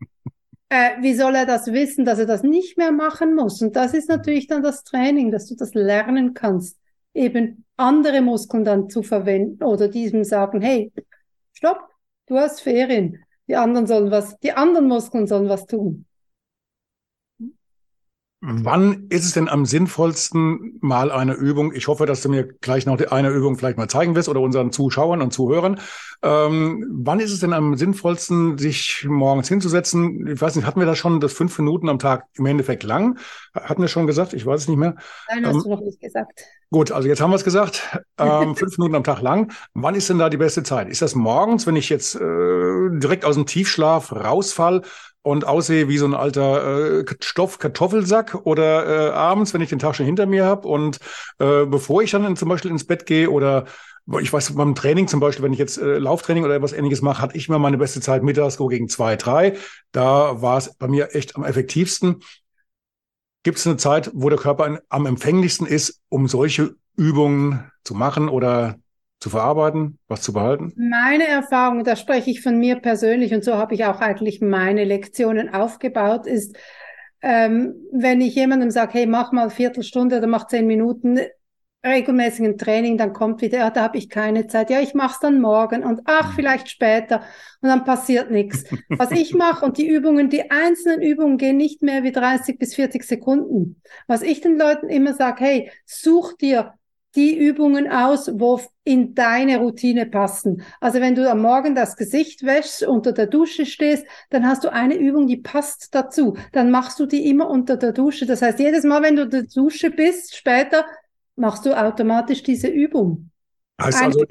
Äh, 0.71 1.01
wie 1.01 1.15
soll 1.15 1.35
er 1.35 1.47
das 1.47 1.73
wissen, 1.73 2.05
dass 2.05 2.19
er 2.19 2.27
das 2.27 2.43
nicht 2.43 2.77
mehr 2.77 2.93
machen 2.93 3.35
muss? 3.35 3.63
Und 3.63 3.75
das 3.75 3.95
ist 3.95 4.09
natürlich 4.09 4.47
dann 4.49 4.63
das 4.63 4.85
Training, 4.85 5.31
dass 5.31 5.47
du 5.47 5.57
das 5.57 5.73
lernen 5.75 6.35
kannst, 6.35 6.79
eben 7.15 7.65
andere 7.77 8.21
Muskeln 8.21 8.65
dann 8.65 8.91
zu 8.91 9.03
verwenden 9.03 9.63
oder 9.63 9.89
diesem 9.89 10.25
sagen, 10.25 10.61
hey, 10.61 10.93
stopp, 11.53 11.81
du 12.27 12.37
hast 12.37 12.61
Ferien. 12.61 13.25
Die 13.49 13.57
anderen 13.57 13.87
sollen 13.87 14.11
was, 14.11 14.39
die 14.41 14.53
anderen 14.53 14.89
Muskeln 14.89 15.27
sollen 15.27 15.49
was 15.49 15.67
tun. 15.67 16.05
Wann 18.41 19.09
ist 19.09 19.25
es 19.25 19.33
denn 19.33 19.49
am 19.49 19.67
sinnvollsten 19.67 20.79
mal 20.81 21.11
eine 21.11 21.35
Übung? 21.35 21.73
Ich 21.73 21.89
hoffe, 21.89 22.07
dass 22.07 22.23
du 22.23 22.29
mir 22.29 22.45
gleich 22.47 22.87
noch 22.87 22.97
eine 23.11 23.31
Übung 23.31 23.59
vielleicht 23.59 23.79
mal 23.79 23.89
zeigen 23.89 24.15
wirst 24.15 24.29
oder 24.29 24.41
unseren 24.41 24.71
Zuschauern 24.71 25.23
und 25.23 25.33
Zuhörern. 25.33 25.81
Ähm, 26.23 26.87
wann 27.03 27.19
ist 27.19 27.33
es 27.33 27.41
denn 27.41 27.53
am 27.53 27.77
sinnvollsten, 27.77 28.57
sich 28.57 29.05
morgens 29.09 29.49
hinzusetzen? 29.49 30.29
Ich 30.29 30.41
weiß 30.41 30.55
nicht, 30.55 30.67
hatten 30.67 30.79
wir 30.79 30.87
da 30.87 30.95
schon 30.95 31.19
das 31.19 31.33
fünf 31.33 31.59
Minuten 31.59 31.89
am 31.89 31.99
Tag 31.99 32.27
im 32.35 32.47
Endeffekt 32.47 32.85
lang? 32.85 33.19
Hatten 33.55 33.83
wir 33.83 33.89
schon 33.89 34.07
gesagt? 34.07 34.35
Ich 34.35 34.47
weiß 34.47 34.63
es 34.63 34.69
nicht 34.69 34.79
mehr. 34.79 34.95
Nein, 35.29 35.45
hast 35.45 35.57
ähm, 35.57 35.63
du 35.65 35.71
noch 35.71 35.81
nicht 35.81 36.01
gesagt. 36.01 36.45
Gut, 36.71 36.93
also 36.93 37.09
jetzt 37.09 37.21
haben 37.21 37.31
wir 37.31 37.37
es 37.37 37.45
gesagt. 37.45 37.99
Ähm, 38.19 38.55
fünf 38.55 38.79
Minuten 38.79 38.95
am 38.95 39.05
Tag 39.05 39.21
lang. 39.21 39.53
Wann 39.75 39.97
ist 39.97 40.11
denn 40.11 40.19
da 40.19 40.29
die 40.29 40.37
beste 40.37 40.63
Zeit? 40.63 40.89
Ist 40.89 41.03
das 41.03 41.17
morgens, 41.17 41.67
wenn 41.67 41.77
ich 41.77 41.89
jetzt 41.89 42.15
äh, 42.15 42.21
direkt 42.21 43.25
aus 43.25 43.35
dem 43.35 43.47
Tiefschlaf 43.47 44.13
rausfall? 44.13 44.83
Und 45.29 45.47
aussehe 45.47 45.89
wie 45.89 45.99
so 45.99 46.07
ein 46.07 46.15
alter 46.15 47.01
äh, 47.01 47.05
Stoffkartoffelsack 47.21 48.47
oder 48.47 48.87
äh, 48.87 49.13
abends, 49.13 49.53
wenn 49.53 49.61
ich 49.61 49.69
den 49.69 49.79
Tag 49.79 49.95
schon 49.95 50.07
hinter 50.07 50.25
mir 50.25 50.47
habe 50.47 50.67
und 50.67 50.99
äh, 51.39 51.67
bevor 51.67 52.03
ich 52.03 52.11
dann 52.11 52.25
in, 52.25 52.35
zum 52.35 52.49
Beispiel 52.49 52.71
ins 52.71 52.87
Bett 52.87 53.05
gehe 53.05 53.31
oder 53.31 53.67
ich 54.23 54.33
weiß, 54.33 54.55
beim 54.55 54.75
Training 54.75 55.07
zum 55.07 55.21
Beispiel, 55.21 55.45
wenn 55.45 55.53
ich 55.53 55.59
jetzt 55.59 55.77
äh, 55.77 55.99
Lauftraining 55.99 56.45
oder 56.45 56.55
etwas 56.55 56.73
ähnliches 56.73 57.03
mache, 57.03 57.21
hatte 57.21 57.37
ich 57.37 57.47
immer 57.49 57.59
meine 57.59 57.77
beste 57.77 58.01
Zeit 58.01 58.23
mittags 58.23 58.55
so 58.55 58.67
gegen 58.69 58.89
zwei, 58.89 59.17
drei. 59.17 59.59
Da 59.93 60.41
war 60.41 60.57
es 60.57 60.75
bei 60.77 60.89
mir 60.89 61.15
echt 61.15 61.37
am 61.37 61.45
effektivsten. 61.45 62.23
Gibt 63.43 63.59
es 63.59 63.67
eine 63.67 63.77
Zeit, 63.77 64.11
wo 64.15 64.31
der 64.31 64.39
Körper 64.39 64.81
am 64.89 65.05
empfänglichsten 65.05 65.67
ist, 65.67 66.01
um 66.09 66.27
solche 66.27 66.75
Übungen 66.97 67.71
zu 67.85 67.95
machen 67.95 68.31
oder 68.31 68.79
zu 69.21 69.31
verarbeiten, 69.31 69.99
was 70.07 70.23
zu 70.23 70.33
behalten? 70.33 70.73
Meine 70.77 71.27
Erfahrung, 71.27 71.85
da 71.85 71.97
spreche 71.97 72.31
ich 72.31 72.41
von 72.41 72.59
mir 72.59 72.77
persönlich 72.77 73.35
und 73.35 73.45
so 73.45 73.55
habe 73.55 73.75
ich 73.75 73.85
auch 73.85 74.01
eigentlich 74.01 74.41
meine 74.41 74.85
Lektionen 74.85 75.53
aufgebaut, 75.53 76.27
ist, 76.27 76.57
ähm, 77.21 77.75
wenn 77.93 78.21
ich 78.21 78.35
jemandem 78.35 78.71
sage, 78.71 78.95
hey, 78.95 79.07
mach 79.07 79.33
mal 79.33 79.43
eine 79.43 79.51
Viertelstunde 79.51 80.19
oder 80.19 80.29
mach 80.29 80.47
zehn 80.47 80.67
Minuten 80.67 81.19
regelmäßigen 81.85 82.59
Training, 82.59 82.99
dann 82.99 83.13
kommt 83.13 83.41
wieder, 83.41 83.59
ja, 83.59 83.71
da 83.71 83.83
habe 83.83 83.99
ich 83.99 84.09
keine 84.09 84.47
Zeit, 84.49 84.69
ja, 84.71 84.81
ich 84.81 84.95
mache 84.95 85.15
es 85.15 85.21
dann 85.21 85.41
morgen 85.41 85.85
und 85.85 86.01
ach, 86.05 86.31
mhm. 86.31 86.35
vielleicht 86.35 86.69
später 86.69 87.23
und 87.61 87.69
dann 87.69 87.85
passiert 87.85 88.31
nichts. 88.31 88.65
Was 88.89 89.11
ich 89.11 89.35
mache 89.35 89.65
und 89.65 89.79
die 89.79 89.89
Übungen, 89.89 90.29
die 90.29 90.51
einzelnen 90.51 91.03
Übungen 91.03 91.39
gehen 91.39 91.57
nicht 91.57 91.83
mehr 91.83 92.03
wie 92.03 92.13
30 92.13 92.59
bis 92.59 92.75
40 92.75 93.05
Sekunden. 93.05 93.81
Was 94.07 94.23
ich 94.23 94.41
den 94.41 94.59
Leuten 94.59 94.89
immer 94.89 95.15
sage, 95.15 95.45
hey, 95.45 95.71
such 95.87 96.37
dir 96.37 96.75
die 97.17 97.37
Übungen 97.37 97.91
aus, 97.91 98.31
wo 98.35 98.61
in 98.85 99.15
deine 99.15 99.59
Routine 99.59 100.07
passen. 100.07 100.63
Also 100.81 101.01
wenn 101.01 101.15
du 101.15 101.31
am 101.31 101.41
Morgen 101.41 101.75
das 101.75 101.97
Gesicht 101.97 102.45
wäschst, 102.45 102.83
unter 102.87 103.13
der 103.13 103.27
Dusche 103.27 103.67
stehst, 103.67 104.07
dann 104.31 104.47
hast 104.47 104.65
du 104.65 104.73
eine 104.73 104.97
Übung, 104.97 105.27
die 105.27 105.39
passt 105.39 105.95
dazu. 105.95 106.37
Dann 106.53 106.71
machst 106.71 107.01
du 107.01 107.07
die 107.07 107.29
immer 107.29 107.49
unter 107.49 107.77
der 107.77 107.93
Dusche. 107.93 108.27
Das 108.27 108.43
heißt, 108.43 108.59
jedes 108.59 108.85
Mal, 108.85 109.03
wenn 109.03 109.17
du 109.17 109.23
in 109.23 109.31
der 109.31 109.43
Dusche 109.45 109.91
bist, 109.91 110.37
später 110.37 110.85
machst 111.37 111.65
du 111.65 111.73
automatisch 111.73 112.43
diese 112.43 112.69
Übung. 112.69 113.31
Heißt 113.81 114.03
also, 114.03 114.25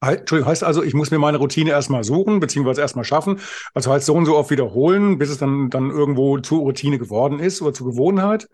Entschuldigung, 0.00 0.48
heißt 0.48 0.64
also, 0.64 0.82
ich 0.82 0.94
muss 0.94 1.10
mir 1.10 1.18
meine 1.18 1.38
Routine 1.38 1.70
erstmal 1.70 2.04
suchen, 2.04 2.40
beziehungsweise 2.40 2.80
erstmal 2.80 3.04
schaffen. 3.04 3.40
Also 3.74 3.92
heißt 3.92 4.06
so 4.06 4.14
und 4.14 4.26
so 4.26 4.36
oft 4.36 4.50
wiederholen, 4.50 5.18
bis 5.18 5.30
es 5.30 5.38
dann, 5.38 5.70
dann 5.70 5.90
irgendwo 5.90 6.38
zur 6.38 6.60
Routine 6.60 6.98
geworden 6.98 7.40
ist 7.40 7.60
oder 7.60 7.74
zur 7.74 7.88
Gewohnheit. 7.88 8.48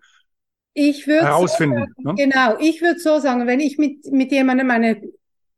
Ich 0.74 1.06
würde 1.06 1.26
herausfinden. 1.26 1.86
So 1.96 2.02
sagen, 2.02 2.16
ne? 2.16 2.24
Genau, 2.24 2.58
ich 2.58 2.82
würde 2.82 3.00
so 3.00 3.18
sagen, 3.18 3.46
wenn 3.46 3.60
ich 3.60 3.78
mit, 3.78 4.06
mit 4.12 4.32
jemandem 4.32 4.70
eine 4.70 5.00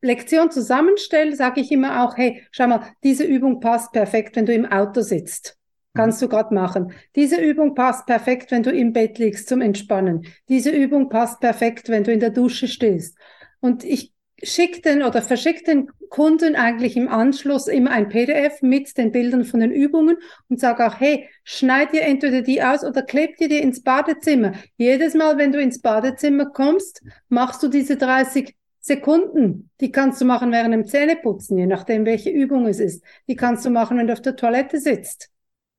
Lektion 0.02 0.50
zusammenstelle, 0.50 1.34
sage 1.34 1.60
ich 1.60 1.72
immer 1.72 2.04
auch, 2.04 2.16
hey, 2.16 2.46
schau 2.50 2.68
mal, 2.68 2.82
diese 3.02 3.24
Übung 3.24 3.60
passt 3.60 3.92
perfekt, 3.92 4.36
wenn 4.36 4.46
du 4.46 4.54
im 4.54 4.66
Auto 4.66 5.00
sitzt. 5.00 5.58
Kannst 5.94 6.20
du 6.20 6.28
gerade 6.28 6.54
machen. 6.54 6.92
Diese 7.14 7.40
Übung 7.40 7.74
passt 7.74 8.04
perfekt, 8.04 8.50
wenn 8.50 8.62
du 8.62 8.70
im 8.70 8.92
Bett 8.92 9.18
liegst 9.18 9.48
zum 9.48 9.62
Entspannen. 9.62 10.26
Diese 10.50 10.70
Übung 10.70 11.08
passt 11.08 11.40
perfekt, 11.40 11.88
wenn 11.88 12.04
du 12.04 12.12
in 12.12 12.20
der 12.20 12.28
Dusche 12.28 12.68
stehst. 12.68 13.16
Und 13.60 13.82
ich 13.82 14.12
schicke 14.42 14.82
den 14.82 15.02
oder 15.02 15.22
verschicke 15.22 15.64
den 15.64 15.90
Kunden 16.08 16.56
eigentlich 16.56 16.96
im 16.96 17.08
Anschluss 17.08 17.68
immer 17.68 17.90
ein 17.90 18.08
PDF 18.08 18.62
mit 18.62 18.96
den 18.96 19.12
Bildern 19.12 19.44
von 19.44 19.60
den 19.60 19.72
Übungen 19.72 20.18
und 20.48 20.60
sage 20.60 20.86
auch, 20.86 21.00
hey, 21.00 21.28
schneid 21.44 21.92
dir 21.92 22.02
entweder 22.02 22.42
die 22.42 22.62
aus 22.62 22.84
oder 22.84 23.02
klebt 23.02 23.40
dir 23.40 23.48
die 23.48 23.58
ins 23.58 23.82
Badezimmer. 23.82 24.52
Jedes 24.76 25.14
Mal, 25.14 25.38
wenn 25.38 25.52
du 25.52 25.60
ins 25.60 25.80
Badezimmer 25.80 26.46
kommst, 26.46 27.02
machst 27.28 27.62
du 27.62 27.68
diese 27.68 27.96
30 27.96 28.54
Sekunden. 28.80 29.70
Die 29.80 29.90
kannst 29.90 30.20
du 30.20 30.24
machen 30.24 30.52
während 30.52 30.74
dem 30.74 30.86
Zähneputzen, 30.86 31.58
je 31.58 31.66
nachdem, 31.66 32.04
welche 32.04 32.30
Übung 32.30 32.66
es 32.66 32.78
ist. 32.78 33.02
Die 33.28 33.36
kannst 33.36 33.64
du 33.64 33.70
machen, 33.70 33.98
wenn 33.98 34.06
du 34.06 34.12
auf 34.12 34.22
der 34.22 34.36
Toilette 34.36 34.78
sitzt. 34.78 35.30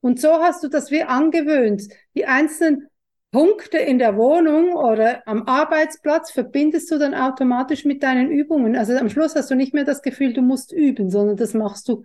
Und 0.01 0.19
so 0.19 0.29
hast 0.41 0.63
du 0.63 0.67
das 0.67 0.91
wie 0.91 1.03
angewöhnt, 1.03 1.87
die 2.15 2.25
einzelnen 2.25 2.87
Punkte 3.31 3.77
in 3.77 3.99
der 3.99 4.15
Wohnung 4.15 4.73
oder 4.73 5.27
am 5.27 5.43
Arbeitsplatz 5.47 6.31
verbindest 6.31 6.89
du 6.89 6.97
dann 6.97 7.13
automatisch 7.13 7.85
mit 7.85 8.01
deinen 8.01 8.31
Übungen. 8.31 8.75
Also 8.75 8.95
am 8.95 9.09
Schluss 9.09 9.35
hast 9.35 9.51
du 9.51 9.55
nicht 9.55 9.73
mehr 9.73 9.83
das 9.83 10.01
Gefühl, 10.01 10.33
du 10.33 10.41
musst 10.41 10.71
üben, 10.71 11.09
sondern 11.09 11.35
das 11.35 11.53
machst 11.53 11.89
du 11.89 12.03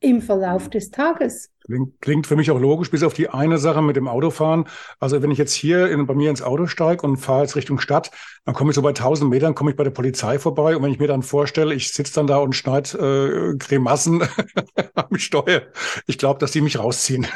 im 0.00 0.22
Verlauf 0.22 0.70
des 0.70 0.90
Tages. 0.90 1.51
Klingt, 1.64 2.00
klingt 2.00 2.26
für 2.26 2.36
mich 2.36 2.50
auch 2.50 2.58
logisch, 2.58 2.90
bis 2.90 3.02
auf 3.02 3.14
die 3.14 3.28
eine 3.28 3.58
Sache 3.58 3.82
mit 3.82 3.96
dem 3.96 4.08
Autofahren. 4.08 4.64
Also 4.98 5.22
wenn 5.22 5.30
ich 5.30 5.38
jetzt 5.38 5.52
hier 5.52 5.88
in, 5.88 6.06
bei 6.06 6.14
mir 6.14 6.30
ins 6.30 6.42
Auto 6.42 6.66
steige 6.66 7.06
und 7.06 7.18
fahre 7.18 7.42
jetzt 7.42 7.56
Richtung 7.56 7.78
Stadt, 7.78 8.10
dann 8.44 8.54
komme 8.54 8.70
ich 8.70 8.74
so 8.74 8.82
bei 8.82 8.88
1000 8.88 9.30
Metern, 9.30 9.54
komme 9.54 9.70
ich 9.70 9.76
bei 9.76 9.84
der 9.84 9.92
Polizei 9.92 10.38
vorbei. 10.40 10.76
Und 10.76 10.82
wenn 10.82 10.90
ich 10.90 10.98
mir 10.98 11.06
dann 11.06 11.22
vorstelle, 11.22 11.74
ich 11.74 11.92
sitze 11.92 12.14
dann 12.14 12.26
da 12.26 12.38
und 12.38 12.54
schneide 12.54 13.54
äh, 13.54 13.58
Cremassen 13.58 14.22
am 14.94 15.18
Steuer, 15.18 15.62
ich 16.06 16.18
glaube, 16.18 16.40
dass 16.40 16.50
die 16.50 16.60
mich 16.60 16.78
rausziehen. 16.78 17.26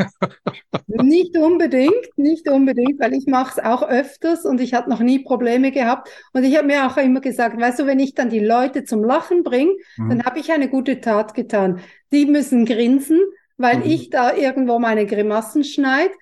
nicht 0.87 1.37
unbedingt, 1.37 2.09
nicht 2.17 2.49
unbedingt, 2.49 2.99
weil 3.01 3.15
ich 3.15 3.27
mache 3.27 3.61
es 3.61 3.65
auch 3.65 3.83
öfters 3.83 4.45
und 4.45 4.61
ich 4.61 4.75
habe 4.75 4.91
noch 4.91 5.01
nie 5.01 5.21
Probleme 5.21 5.71
gehabt. 5.71 6.09
Und 6.33 6.43
ich 6.43 6.57
habe 6.57 6.67
mir 6.67 6.87
auch 6.87 6.97
immer 6.97 7.21
gesagt, 7.21 7.61
weißt 7.61 7.79
du, 7.79 7.87
wenn 7.87 8.01
ich 8.01 8.15
dann 8.15 8.31
die 8.31 8.41
Leute 8.41 8.85
zum 8.85 9.05
Lachen 9.05 9.45
bringe, 9.45 9.73
mhm. 9.97 10.09
dann 10.09 10.25
habe 10.25 10.41
ich 10.41 10.51
eine 10.51 10.69
gute 10.69 11.01
Tat 11.01 11.35
getan. 11.35 11.81
Die 12.13 12.27
müssen 12.27 12.65
grinsen 12.67 13.21
weil 13.57 13.79
mhm. 13.79 13.85
ich 13.85 14.11
da 14.11 14.35
irgendwo 14.35 14.79
meine 14.79 15.07
Grimassen 15.07 15.65
schneide, 15.65 16.15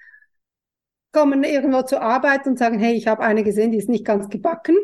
kommen 1.13 1.45
irgendwo 1.45 1.83
zur 1.83 2.03
Arbeit 2.03 2.47
und 2.47 2.59
sagen, 2.59 2.79
hey, 2.79 2.95
ich 2.95 3.07
habe 3.07 3.23
eine 3.23 3.45
gesehen, 3.45 3.71
die 3.71 3.79
ist 3.79 3.89
nicht 3.89 4.05
ganz 4.05 4.29
gebacken. 4.29 4.77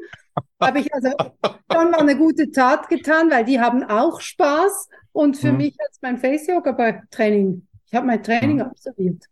habe 0.61 0.81
ich 0.81 0.95
also 0.95 1.11
schon 1.73 1.91
mal 1.91 2.01
eine 2.01 2.17
gute 2.17 2.51
Tat 2.51 2.89
getan, 2.89 3.31
weil 3.31 3.45
die 3.45 3.61
haben 3.61 3.83
auch 3.85 4.21
Spaß. 4.21 4.89
Und 5.13 5.37
für 5.37 5.51
mhm. 5.51 5.59
mich 5.59 5.77
als 5.81 5.99
mein 6.03 6.19
Face 6.19 6.47
Yoga 6.47 7.03
Training, 7.11 7.67
ich 7.87 7.95
habe 7.95 8.07
mein 8.07 8.23
Training 8.23 8.57
mhm. 8.57 8.63
absolviert. 8.63 9.25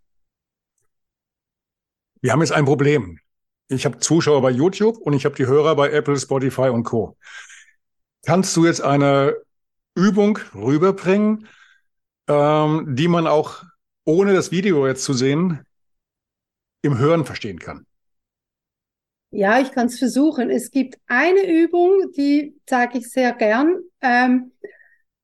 Wir 2.20 2.32
haben 2.32 2.40
jetzt 2.40 2.52
ein 2.52 2.64
Problem. 2.64 3.20
Ich 3.68 3.84
habe 3.84 3.98
Zuschauer 3.98 4.42
bei 4.42 4.50
YouTube 4.50 4.96
und 4.98 5.12
ich 5.12 5.24
habe 5.24 5.36
die 5.36 5.46
Hörer 5.46 5.76
bei 5.76 5.90
Apple, 5.90 6.18
Spotify 6.18 6.70
und 6.70 6.82
Co. 6.82 7.16
Kannst 8.26 8.56
du 8.56 8.66
jetzt 8.66 8.80
eine 8.80 9.36
Übung 9.94 10.38
rüberbringen, 10.54 11.46
ähm, 12.28 12.94
die 12.94 13.08
man 13.08 13.26
auch 13.26 13.64
ohne 14.04 14.34
das 14.34 14.50
Video 14.50 14.86
jetzt 14.86 15.04
zu 15.04 15.12
sehen 15.12 15.64
im 16.82 16.98
Hören 16.98 17.24
verstehen 17.24 17.58
kann. 17.58 17.86
Ja, 19.30 19.60
ich 19.60 19.72
kann 19.72 19.88
es 19.88 19.98
versuchen. 19.98 20.48
Es 20.48 20.70
gibt 20.70 20.98
eine 21.06 21.46
Übung, 21.46 22.12
die 22.16 22.58
zeige 22.64 22.98
ich 22.98 23.10
sehr 23.10 23.32
gern. 23.32 23.76
Ähm, 24.00 24.52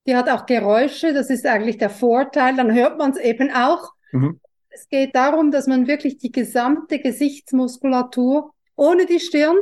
die 0.06 0.14
hat 0.14 0.28
auch 0.28 0.44
Geräusche. 0.44 1.14
Das 1.14 1.30
ist 1.30 1.46
eigentlich 1.46 1.78
der 1.78 1.88
Vorteil. 1.88 2.56
Dann 2.56 2.74
hört 2.74 2.98
man 2.98 3.12
es 3.12 3.18
eben 3.18 3.50
auch. 3.50 3.92
Mhm. 4.12 4.40
Es 4.68 4.88
geht 4.88 5.14
darum, 5.14 5.50
dass 5.50 5.66
man 5.66 5.86
wirklich 5.86 6.18
die 6.18 6.32
gesamte 6.32 6.98
Gesichtsmuskulatur 6.98 8.52
ohne 8.76 9.06
die 9.06 9.20
Stirn 9.20 9.56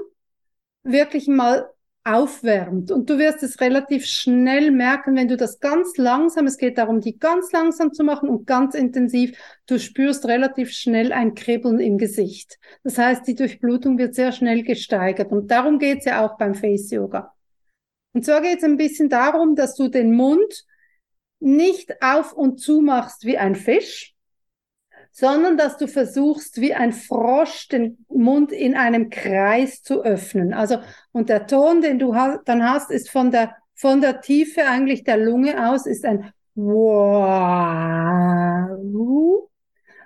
wirklich 0.82 1.28
mal 1.28 1.70
aufwärmt. 2.04 2.90
Und 2.90 3.08
du 3.08 3.18
wirst 3.18 3.42
es 3.42 3.60
relativ 3.60 4.06
schnell 4.06 4.70
merken, 4.70 5.14
wenn 5.14 5.28
du 5.28 5.36
das 5.36 5.60
ganz 5.60 5.96
langsam, 5.96 6.46
es 6.46 6.58
geht 6.58 6.78
darum, 6.78 7.00
die 7.00 7.18
ganz 7.18 7.52
langsam 7.52 7.92
zu 7.92 8.02
machen 8.02 8.28
und 8.28 8.46
ganz 8.46 8.74
intensiv, 8.74 9.36
du 9.66 9.78
spürst 9.78 10.26
relativ 10.26 10.72
schnell 10.72 11.12
ein 11.12 11.34
Kribbeln 11.34 11.78
im 11.78 11.98
Gesicht. 11.98 12.58
Das 12.82 12.98
heißt, 12.98 13.26
die 13.26 13.34
Durchblutung 13.34 13.98
wird 13.98 14.14
sehr 14.14 14.32
schnell 14.32 14.62
gesteigert. 14.62 15.30
Und 15.30 15.50
darum 15.50 15.78
geht's 15.78 16.04
ja 16.04 16.24
auch 16.24 16.36
beim 16.38 16.54
Face 16.54 16.90
Yoga. 16.90 17.32
Und 18.14 18.24
zwar 18.24 18.42
geht 18.42 18.58
es 18.58 18.64
ein 18.64 18.76
bisschen 18.76 19.08
darum, 19.08 19.54
dass 19.54 19.74
du 19.74 19.88
den 19.88 20.14
Mund 20.14 20.66
nicht 21.40 22.02
auf 22.02 22.32
und 22.32 22.58
zu 22.58 22.80
machst 22.80 23.24
wie 23.24 23.38
ein 23.38 23.54
Fisch, 23.54 24.11
sondern 25.12 25.56
dass 25.58 25.76
du 25.76 25.86
versuchst, 25.86 26.60
wie 26.60 26.74
ein 26.74 26.92
Frosch 26.92 27.68
den 27.68 28.04
Mund 28.08 28.50
in 28.50 28.74
einem 28.74 29.10
Kreis 29.10 29.82
zu 29.82 30.02
öffnen. 30.02 30.54
Also, 30.54 30.78
und 31.12 31.28
der 31.28 31.46
Ton, 31.46 31.82
den 31.82 31.98
du 31.98 32.14
ha 32.16 32.40
dann 32.44 32.68
hast, 32.68 32.90
ist 32.90 33.10
von 33.10 33.30
der, 33.30 33.54
von 33.74 34.00
der 34.00 34.22
Tiefe 34.22 34.66
eigentlich 34.66 35.04
der 35.04 35.18
Lunge 35.18 35.70
aus, 35.70 35.86
ist 35.86 36.04
ein 36.04 36.32
Wow. 36.54 37.78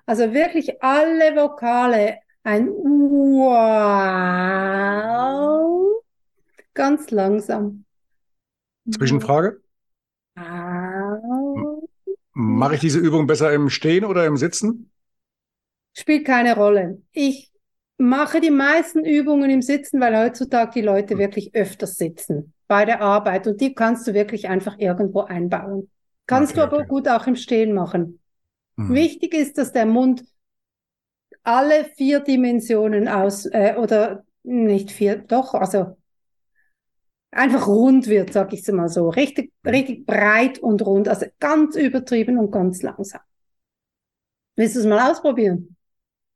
Also 0.06 0.32
wirklich 0.32 0.82
alle 0.82 1.34
Vokale, 1.36 2.18
ein 2.44 2.68
Wow. 2.68 3.56
Ganz 6.75 7.10
langsam. 7.10 7.84
Zwischenfrage? 8.90 9.60
Mache 12.32 12.75
ich 12.75 12.80
diese 12.80 12.98
Übung 12.98 13.26
besser 13.26 13.52
im 13.52 13.70
Stehen 13.70 14.04
oder 14.04 14.26
im 14.26 14.36
Sitzen? 14.36 14.90
Spielt 15.99 16.26
keine 16.26 16.55
Rolle. 16.55 17.00
Ich 17.12 17.50
mache 17.97 18.41
die 18.41 18.50
meisten 18.50 19.03
Übungen 19.03 19.49
im 19.49 19.62
Sitzen, 19.62 19.99
weil 19.99 20.15
heutzutage 20.19 20.73
die 20.75 20.83
Leute 20.83 21.17
wirklich 21.17 21.55
öfters 21.55 21.97
sitzen 21.97 22.53
bei 22.69 22.85
der 22.85 23.00
Arbeit 23.00 23.47
und 23.47 23.62
die 23.62 23.75
kannst 23.75 24.07
du 24.07 24.12
wirklich 24.12 24.47
einfach 24.49 24.79
irgendwo 24.79 25.21
einbauen. 25.23 25.91
Kannst 26.26 26.53
okay, 26.53 26.61
du 26.61 26.67
aber 26.67 26.76
okay. 26.79 26.88
gut 26.88 27.09
auch 27.09 27.26
im 27.26 27.37
Stehen 27.37 27.73
machen. 27.73 28.21
Mhm. 28.76 28.93
Wichtig 28.93 29.33
ist, 29.33 29.57
dass 29.57 29.73
der 29.73 29.87
Mund 29.87 30.23
alle 31.43 31.87
vier 31.97 32.21
Dimensionen 32.21 33.09
aus 33.09 33.47
äh, 33.47 33.76
oder 33.79 34.25
nicht 34.43 34.91
vier, 34.91 35.17
doch, 35.17 35.55
also 35.55 35.97
einfach 37.31 37.67
rund 37.69 38.07
wird, 38.07 38.35
sag 38.35 38.53
ich 38.53 38.67
mal 38.69 38.88
so. 38.88 39.09
Richtig, 39.09 39.50
richtig 39.65 40.05
breit 40.05 40.59
und 40.59 40.85
rund. 40.85 41.09
Also 41.09 41.26
ganz 41.38 41.75
übertrieben 41.76 42.37
und 42.37 42.50
ganz 42.50 42.83
langsam. 42.83 43.23
Willst 44.57 44.76
du 44.76 44.81
es 44.81 44.87
mal 44.87 45.11
ausprobieren? 45.11 45.75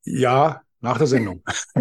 Ja, 0.04 0.62
nach 0.80 0.98
der 0.98 1.06
Sendung. 1.06 1.42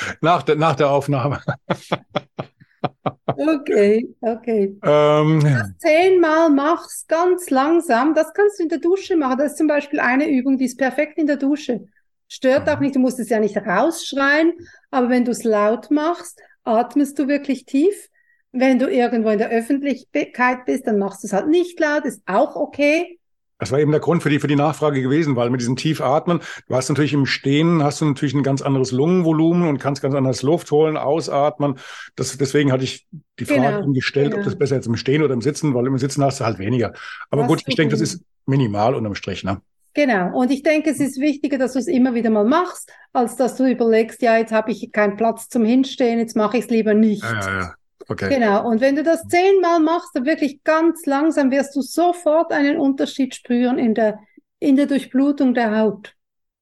nach, 0.20 0.42
der, 0.42 0.56
nach 0.56 0.76
der 0.76 0.90
Aufnahme. 0.90 1.40
okay, 3.26 4.08
okay. 4.20 4.76
Ähm, 4.82 5.40
das 5.42 5.78
zehnmal 5.78 6.50
machst, 6.50 7.08
ganz 7.08 7.50
langsam, 7.50 8.14
das 8.14 8.32
kannst 8.32 8.58
du 8.58 8.64
in 8.64 8.68
der 8.68 8.78
Dusche 8.78 9.16
machen. 9.16 9.38
Das 9.38 9.52
ist 9.52 9.58
zum 9.58 9.66
Beispiel 9.66 10.00
eine 10.00 10.28
Übung, 10.28 10.58
die 10.58 10.66
ist 10.66 10.78
perfekt 10.78 11.18
in 11.18 11.26
der 11.26 11.36
Dusche. 11.36 11.86
Stört 12.28 12.66
mhm. 12.66 12.72
auch 12.72 12.80
nicht, 12.80 12.94
du 12.94 13.00
musst 13.00 13.18
es 13.18 13.28
ja 13.28 13.40
nicht 13.40 13.56
rausschreien, 13.56 14.52
aber 14.90 15.08
wenn 15.08 15.24
du 15.24 15.30
es 15.30 15.44
laut 15.44 15.90
machst, 15.90 16.40
atmest 16.64 17.18
du 17.18 17.28
wirklich 17.28 17.64
tief. 17.64 18.08
Wenn 18.50 18.78
du 18.78 18.90
irgendwo 18.90 19.28
in 19.28 19.38
der 19.38 19.50
Öffentlichkeit 19.50 20.64
bist, 20.64 20.86
dann 20.86 20.98
machst 20.98 21.22
du 21.22 21.26
es 21.26 21.32
halt 21.32 21.48
nicht 21.48 21.78
laut, 21.78 22.04
ist 22.04 22.22
auch 22.26 22.56
okay. 22.56 23.17
Das 23.58 23.72
war 23.72 23.80
eben 23.80 23.90
der 23.90 24.00
Grund 24.00 24.22
für 24.22 24.30
die, 24.30 24.38
für 24.38 24.46
die 24.46 24.56
Nachfrage 24.56 25.02
gewesen, 25.02 25.36
weil 25.36 25.50
mit 25.50 25.60
diesem 25.60 25.76
Tiefatmen, 25.76 26.40
du 26.68 26.74
hast 26.74 26.88
natürlich 26.88 27.12
im 27.12 27.26
Stehen, 27.26 27.82
hast 27.82 28.00
du 28.00 28.04
natürlich 28.04 28.34
ein 28.34 28.42
ganz 28.42 28.62
anderes 28.62 28.92
Lungenvolumen 28.92 29.68
und 29.68 29.78
kannst 29.78 30.00
ganz 30.00 30.14
anders 30.14 30.42
Luft 30.42 30.70
holen, 30.70 30.96
ausatmen. 30.96 31.78
Das, 32.14 32.36
deswegen 32.38 32.70
hatte 32.72 32.84
ich 32.84 33.06
die 33.38 33.44
Frage 33.44 33.80
genau, 33.80 33.92
gestellt, 33.92 34.30
genau. 34.30 34.38
ob 34.38 34.44
das 34.44 34.56
besser 34.56 34.76
jetzt 34.76 34.86
im 34.86 34.96
Stehen 34.96 35.22
oder 35.22 35.34
im 35.34 35.42
Sitzen, 35.42 35.74
weil 35.74 35.86
im 35.86 35.98
Sitzen 35.98 36.22
hast 36.22 36.40
du 36.40 36.44
halt 36.44 36.58
weniger. 36.58 36.92
Aber 37.30 37.42
hast 37.42 37.48
gut, 37.48 37.62
ich 37.66 37.74
denke, 37.74 37.92
das 37.92 38.00
ist 38.00 38.22
minimal 38.46 38.94
unterm 38.94 39.14
Strich, 39.14 39.44
ne? 39.44 39.60
Genau. 39.94 40.38
Und 40.38 40.52
ich 40.52 40.62
denke, 40.62 40.90
es 40.90 41.00
ist 41.00 41.20
wichtiger, 41.20 41.58
dass 41.58 41.72
du 41.72 41.80
es 41.80 41.88
immer 41.88 42.14
wieder 42.14 42.30
mal 42.30 42.44
machst, 42.44 42.92
als 43.12 43.34
dass 43.34 43.56
du 43.56 43.68
überlegst, 43.68 44.22
ja, 44.22 44.36
jetzt 44.36 44.52
habe 44.52 44.70
ich 44.70 44.92
keinen 44.92 45.16
Platz 45.16 45.48
zum 45.48 45.64
Hinstehen, 45.64 46.20
jetzt 46.20 46.36
mache 46.36 46.58
ich 46.58 46.64
es 46.64 46.70
lieber 46.70 46.94
nicht. 46.94 47.24
Ja, 47.24 47.40
ja, 47.40 47.60
ja. 47.60 47.74
Okay. 48.08 48.30
Genau. 48.30 48.66
Und 48.66 48.80
wenn 48.80 48.96
du 48.96 49.02
das 49.02 49.28
zehnmal 49.28 49.80
machst, 49.80 50.10
dann 50.14 50.24
wirklich 50.24 50.64
ganz 50.64 51.04
langsam 51.04 51.50
wirst 51.50 51.76
du 51.76 51.82
sofort 51.82 52.52
einen 52.52 52.78
Unterschied 52.78 53.34
spüren 53.34 53.78
in 53.78 53.94
der, 53.94 54.18
in 54.58 54.76
der 54.76 54.86
Durchblutung 54.86 55.52
der 55.52 55.78
Haut. 55.78 56.14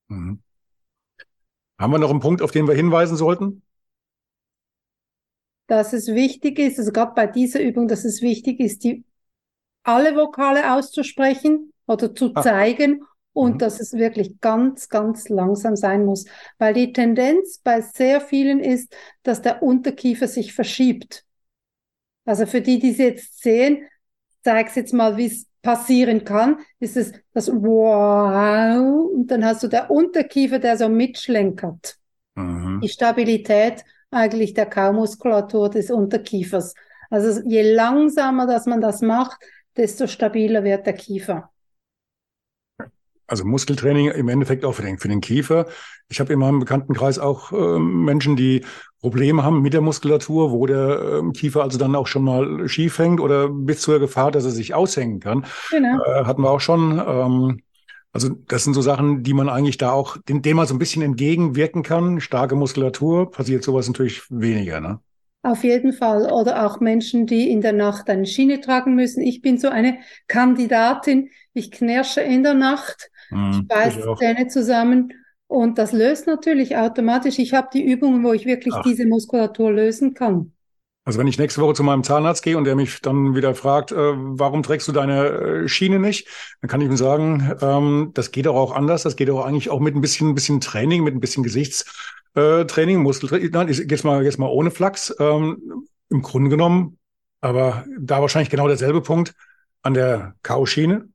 Mhm. 0.08 0.40
Haben 1.78 1.92
wir 1.92 1.98
noch 1.98 2.10
einen 2.10 2.20
Punkt, 2.20 2.42
auf 2.42 2.50
den 2.50 2.66
wir 2.66 2.74
hinweisen 2.74 3.16
sollten? 3.16 3.62
Dass 5.68 5.92
es 5.92 6.08
wichtig 6.08 6.58
ist, 6.58 6.78
also 6.78 6.90
gerade 6.90 7.12
bei 7.14 7.26
dieser 7.26 7.62
Übung, 7.62 7.86
dass 7.86 8.04
es 8.04 8.22
wichtig 8.22 8.58
ist, 8.60 8.82
die 8.82 9.04
alle 9.84 10.16
Vokale 10.16 10.72
auszusprechen 10.74 11.72
oder 11.86 12.12
zu 12.12 12.32
ah. 12.34 12.42
zeigen 12.42 13.04
und 13.32 13.54
mhm. 13.54 13.58
dass 13.58 13.78
es 13.78 13.92
wirklich 13.92 14.40
ganz, 14.40 14.88
ganz 14.88 15.28
langsam 15.28 15.76
sein 15.76 16.04
muss, 16.04 16.24
weil 16.58 16.74
die 16.74 16.92
Tendenz 16.92 17.60
bei 17.62 17.82
sehr 17.82 18.20
vielen 18.20 18.58
ist, 18.58 18.96
dass 19.22 19.42
der 19.42 19.62
Unterkiefer 19.62 20.26
sich 20.26 20.52
verschiebt. 20.52 21.24
Also 22.26 22.44
für 22.44 22.60
die, 22.60 22.78
die 22.78 22.90
es 22.90 22.98
jetzt 22.98 23.42
sehen, 23.42 23.86
zeig's 24.44 24.74
jetzt 24.74 24.92
mal, 24.92 25.16
wie 25.16 25.26
es 25.26 25.46
passieren 25.62 26.24
kann, 26.24 26.58
ist 26.78 26.96
es 26.96 27.12
das 27.32 27.48
Wow 27.48 29.10
und 29.12 29.28
dann 29.30 29.44
hast 29.44 29.62
du 29.62 29.68
der 29.68 29.90
Unterkiefer, 29.90 30.58
der 30.58 30.76
so 30.76 30.88
mitschlenkert. 30.88 31.96
Mhm. 32.34 32.80
Die 32.82 32.88
Stabilität 32.88 33.84
eigentlich 34.10 34.54
der 34.54 34.66
Kaumuskulatur 34.66 35.70
des 35.70 35.90
Unterkiefers. 35.90 36.74
Also 37.10 37.40
je 37.44 37.74
langsamer, 37.74 38.46
dass 38.46 38.66
man 38.66 38.80
das 38.80 39.00
macht, 39.00 39.38
desto 39.76 40.06
stabiler 40.06 40.62
wird 40.62 40.86
der 40.86 40.92
Kiefer 40.92 41.50
also 43.26 43.44
Muskeltraining 43.44 44.10
im 44.10 44.28
Endeffekt 44.28 44.64
auch 44.64 44.72
für 44.72 44.82
den, 44.82 44.98
für 44.98 45.08
den 45.08 45.20
Kiefer. 45.20 45.66
Ich 46.08 46.20
habe 46.20 46.32
in 46.32 46.38
meinem 46.38 46.60
Bekanntenkreis 46.60 47.18
auch 47.18 47.52
äh, 47.52 47.78
Menschen, 47.78 48.36
die 48.36 48.64
Probleme 49.00 49.42
haben 49.42 49.62
mit 49.62 49.72
der 49.72 49.80
Muskulatur, 49.80 50.52
wo 50.52 50.66
der 50.66 51.22
äh, 51.24 51.32
Kiefer 51.32 51.62
also 51.62 51.78
dann 51.78 51.94
auch 51.94 52.06
schon 52.06 52.24
mal 52.24 52.68
schief 52.68 52.98
hängt 52.98 53.20
oder 53.20 53.48
bis 53.48 53.80
zur 53.80 53.98
Gefahr, 53.98 54.30
dass 54.30 54.44
er 54.44 54.50
sich 54.50 54.74
aushängen 54.74 55.20
kann. 55.20 55.44
Genau. 55.70 56.02
Äh, 56.02 56.24
hatten 56.24 56.42
wir 56.42 56.50
auch 56.50 56.60
schon. 56.60 56.98
Ähm, 56.98 57.60
also 58.12 58.30
das 58.48 58.64
sind 58.64 58.72
so 58.72 58.80
Sachen, 58.80 59.22
die 59.22 59.34
man 59.34 59.50
eigentlich 59.50 59.76
da 59.76 59.92
auch, 59.92 60.16
dem, 60.28 60.40
dem 60.40 60.56
man 60.56 60.66
so 60.66 60.74
ein 60.74 60.78
bisschen 60.78 61.02
entgegenwirken 61.02 61.82
kann. 61.82 62.20
Starke 62.20 62.54
Muskulatur 62.54 63.30
passiert 63.30 63.62
sowas 63.62 63.88
natürlich 63.88 64.22
weniger. 64.30 64.80
Ne? 64.80 65.00
Auf 65.42 65.62
jeden 65.62 65.92
Fall. 65.92 66.32
Oder 66.32 66.66
auch 66.66 66.80
Menschen, 66.80 67.26
die 67.26 67.50
in 67.50 67.60
der 67.60 67.74
Nacht 67.74 68.08
eine 68.08 68.26
Schiene 68.26 68.60
tragen 68.60 68.94
müssen. 68.94 69.20
Ich 69.20 69.42
bin 69.42 69.58
so 69.58 69.68
eine 69.68 69.98
Kandidatin. 70.28 71.28
Ich 71.52 71.70
knirsche 71.70 72.22
in 72.22 72.42
der 72.42 72.54
Nacht 72.54 73.10
Mhm, 73.30 73.50
ich 73.52 73.68
beiße 73.68 74.14
Zähne 74.18 74.48
zusammen 74.48 75.12
und 75.46 75.78
das 75.78 75.92
löst 75.92 76.26
natürlich 76.26 76.76
automatisch. 76.76 77.38
Ich 77.38 77.54
habe 77.54 77.68
die 77.72 77.84
Übungen, 77.84 78.24
wo 78.24 78.32
ich 78.32 78.46
wirklich 78.46 78.74
Ach. 78.74 78.82
diese 78.82 79.06
Muskulatur 79.06 79.72
lösen 79.72 80.14
kann. 80.14 80.52
Also 81.06 81.20
wenn 81.20 81.28
ich 81.28 81.38
nächste 81.38 81.60
Woche 81.60 81.74
zu 81.74 81.84
meinem 81.84 82.02
Zahnarzt 82.02 82.42
gehe 82.42 82.58
und 82.58 82.64
der 82.64 82.74
mich 82.74 83.00
dann 83.00 83.36
wieder 83.36 83.54
fragt, 83.54 83.92
äh, 83.92 83.96
warum 83.96 84.64
trägst 84.64 84.88
du 84.88 84.92
deine 84.92 85.28
äh, 85.28 85.68
Schiene 85.68 86.00
nicht, 86.00 86.26
dann 86.60 86.68
kann 86.68 86.80
ich 86.80 86.88
ihm 86.88 86.96
sagen, 86.96 87.54
ähm, 87.62 88.10
das 88.12 88.32
geht 88.32 88.48
auch 88.48 88.74
anders. 88.74 89.04
Das 89.04 89.14
geht 89.14 89.30
auch 89.30 89.44
eigentlich 89.44 89.70
auch 89.70 89.78
mit 89.78 89.94
ein 89.94 90.00
bisschen, 90.00 90.30
ein 90.30 90.34
bisschen 90.34 90.60
Training, 90.60 91.04
mit 91.04 91.14
ein 91.14 91.20
bisschen 91.20 91.44
Gesichtstraining, 91.44 93.02
Muskeltraining. 93.02 93.50
Nein, 93.52 93.68
jetzt 93.68 94.04
mal, 94.04 94.24
jetzt 94.24 94.38
mal 94.40 94.48
ohne 94.48 94.72
Flachs. 94.72 95.14
Ähm, 95.20 95.86
Im 96.08 96.22
Grunde 96.22 96.50
genommen, 96.50 96.98
aber 97.40 97.84
da 98.00 98.20
wahrscheinlich 98.20 98.50
genau 98.50 98.66
derselbe 98.66 99.00
Punkt 99.00 99.32
an 99.82 99.94
der 99.94 100.34
Kauschiene 100.42 101.08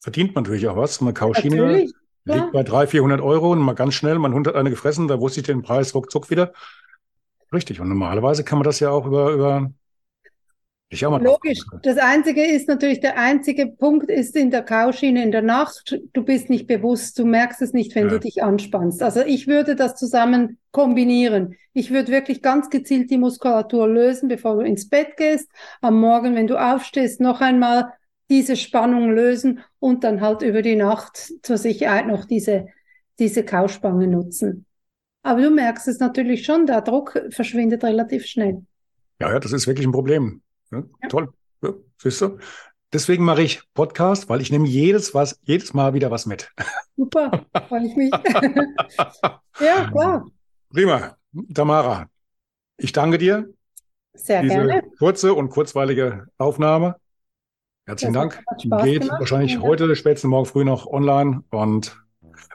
verdient 0.00 0.34
man 0.34 0.44
natürlich 0.44 0.68
auch 0.68 0.76
was. 0.76 1.00
Eine 1.00 1.12
Kauschiene 1.12 1.56
natürlich, 1.56 1.92
liegt 2.24 2.52
bei 2.52 2.62
300, 2.62 2.90
400 2.90 3.20
Euro 3.20 3.52
und 3.52 3.60
mal 3.60 3.74
ganz 3.74 3.94
schnell, 3.94 4.18
man 4.18 4.34
hat 4.34 4.54
eine 4.54 4.70
gefressen, 4.70 5.08
da 5.08 5.20
wusste 5.20 5.40
ich 5.40 5.46
den 5.46 5.62
Preis 5.62 5.94
ruckzuck 5.94 6.30
wieder. 6.30 6.52
Richtig. 7.52 7.80
Und 7.80 7.88
normalerweise 7.88 8.44
kann 8.44 8.58
man 8.58 8.64
das 8.64 8.80
ja 8.80 8.90
auch 8.90 9.06
über, 9.06 9.30
über 9.32 9.72
ich 10.90 11.04
auch 11.04 11.10
mal 11.10 11.22
Logisch. 11.22 11.60
Das 11.82 11.98
einzige 11.98 12.42
ist 12.44 12.66
natürlich, 12.66 13.00
der 13.00 13.18
einzige 13.18 13.66
Punkt 13.66 14.10
ist 14.10 14.34
in 14.36 14.50
der 14.50 14.62
Kauschiene 14.62 15.22
in 15.22 15.32
der 15.32 15.42
Nacht. 15.42 16.00
Du 16.14 16.22
bist 16.22 16.48
nicht 16.48 16.66
bewusst, 16.66 17.18
du 17.18 17.26
merkst 17.26 17.60
es 17.60 17.74
nicht, 17.74 17.94
wenn 17.94 18.06
ja. 18.06 18.12
du 18.12 18.20
dich 18.20 18.42
anspannst. 18.42 19.02
Also 19.02 19.20
ich 19.20 19.46
würde 19.46 19.76
das 19.76 19.96
zusammen 19.96 20.58
kombinieren. 20.70 21.56
Ich 21.74 21.90
würde 21.90 22.10
wirklich 22.10 22.40
ganz 22.40 22.70
gezielt 22.70 23.10
die 23.10 23.18
Muskulatur 23.18 23.86
lösen, 23.86 24.28
bevor 24.28 24.56
du 24.56 24.60
ins 24.62 24.88
Bett 24.88 25.18
gehst. 25.18 25.50
Am 25.82 26.00
Morgen, 26.00 26.34
wenn 26.34 26.46
du 26.46 26.56
aufstehst, 26.56 27.20
noch 27.20 27.42
einmal 27.42 27.92
diese 28.30 28.56
Spannung 28.56 29.10
lösen 29.10 29.60
und 29.78 30.04
dann 30.04 30.20
halt 30.20 30.42
über 30.42 30.62
die 30.62 30.76
Nacht 30.76 31.32
zur 31.42 31.56
Sicherheit 31.56 32.06
noch 32.06 32.24
diese, 32.24 32.68
diese 33.18 33.44
Kauspange 33.44 34.06
nutzen. 34.06 34.66
Aber 35.22 35.42
du 35.42 35.50
merkst 35.50 35.88
es 35.88 35.98
natürlich 35.98 36.44
schon, 36.44 36.66
der 36.66 36.82
Druck 36.82 37.20
verschwindet 37.30 37.84
relativ 37.84 38.26
schnell. 38.26 38.64
Ja, 39.20 39.32
ja, 39.32 39.40
das 39.40 39.52
ist 39.52 39.66
wirklich 39.66 39.86
ein 39.86 39.92
Problem. 39.92 40.42
Ja, 40.70 40.84
ja. 41.02 41.08
Toll. 41.08 41.28
Ja, 41.62 41.72
siehst 41.98 42.20
du? 42.20 42.38
Deswegen 42.92 43.24
mache 43.24 43.42
ich 43.42 43.60
Podcast, 43.74 44.28
weil 44.30 44.40
ich 44.40 44.50
nehme 44.50 44.66
jedes 44.66 45.12
was, 45.12 45.38
jedes 45.42 45.74
Mal 45.74 45.92
wieder 45.92 46.10
was 46.10 46.24
mit. 46.24 46.50
Super, 46.96 47.44
freue 47.68 47.86
ich 47.86 47.96
mich. 47.96 48.10
ja, 49.60 49.90
klar. 49.90 50.26
Prima. 50.70 51.16
Tamara, 51.52 52.08
ich 52.78 52.92
danke 52.92 53.18
dir 53.18 53.52
Sehr 54.14 54.42
diese 54.42 54.54
gerne. 54.54 54.82
kurze 54.98 55.34
und 55.34 55.50
kurzweilige 55.50 56.28
Aufnahme. 56.38 56.96
Herzlichen 57.88 58.12
Das 58.12 58.22
Dank. 58.22 58.84
Geht 58.84 59.00
gemacht. 59.02 59.20
wahrscheinlich 59.20 59.54
Ja. 59.54 59.60
heute, 59.62 59.96
spätestens 59.96 60.28
morgen 60.28 60.44
früh 60.46 60.62
noch 60.64 60.86
online. 60.86 61.42
Und 61.50 61.96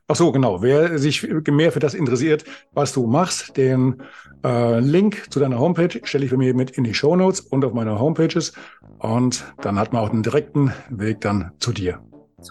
ach 0.08 0.15
so, 0.15 0.32
genau. 0.32 0.62
Wer 0.62 1.00
sich 1.00 1.28
mehr 1.48 1.72
für 1.72 1.80
das 1.80 1.96
interessiert, 1.96 2.46
was 2.74 2.93
du 2.93 3.08
machst, 3.08 3.58
den 3.58 4.04
äh, 4.46 4.80
Link 4.80 5.32
zu 5.32 5.39
deiner 5.39 5.58
Homepage 5.58 6.00
stelle 6.04 6.26
ich 6.26 6.30
für 6.30 6.38
mich 6.38 6.54
mit 6.54 6.72
in 6.78 6.84
die 6.84 6.93
Show 6.93 7.15
Notes 7.15 7.39
und 7.41 7.65
auf 7.65 7.74
meine 7.74 8.00
Homepages. 8.00 8.54
Und 9.00 9.43
dann 9.62 9.80
hat 9.80 9.91
man 9.91 10.04
auch 10.04 10.12
einen 10.12 10.22
direkten 10.22 10.72
Weg 10.89 11.22
dann 11.22 11.52
zu 11.60 11.72
dir. 11.72 12.00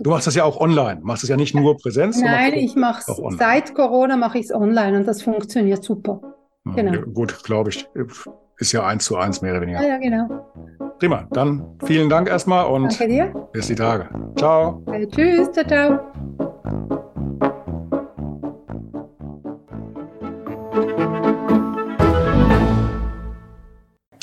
Du 0.03 0.11
machst 0.11 0.27
das 0.27 0.35
ja 0.35 0.43
auch 0.43 0.59
online. 0.59 1.01
Machst 1.05 1.23
es 1.23 1.29
ja 1.29 1.37
nicht 1.37 1.55
nur 1.55 1.77
Präsenz. 1.77 2.21
Nein, 2.21 2.55
ich 2.55 2.75
mache 2.75 3.03
es 3.07 3.37
seit 3.39 3.75
Corona 3.75 4.17
mache 4.17 4.39
ich 4.39 4.47
es 4.47 4.53
online 4.53 4.99
und 4.99 5.07
das 5.07 5.23
funktioniert 5.23 5.85
super. 5.85 6.21
Ja, 6.65 6.73
genau. 6.73 6.93
ja, 6.95 7.01
Gut, 7.03 7.45
glaube 7.45 7.71
ich. 7.71 7.87
Ist 8.63 8.71
ja 8.71 8.87
eins 8.87 9.05
zu 9.07 9.17
eins 9.17 9.43
mehr 9.43 9.57
oder 9.57 9.67
Ja, 9.67 9.81
weniger. 9.81 9.89
ja, 9.89 9.99
genau. 9.99 10.47
Prima. 11.01 11.27
Dann 11.33 11.65
vielen 11.85 12.09
Dank 12.09 12.29
erstmal 12.29 12.65
und 12.67 12.85
Danke 12.97 13.09
dir. 13.09 13.35
bis 13.53 13.67
die 13.67 13.75
Tage. 13.75 14.09
Ciao. 14.37 14.81
Äh, 14.87 15.05
tschüss, 15.09 15.51
ciao, 15.51 15.67
ciao. 15.67 17.02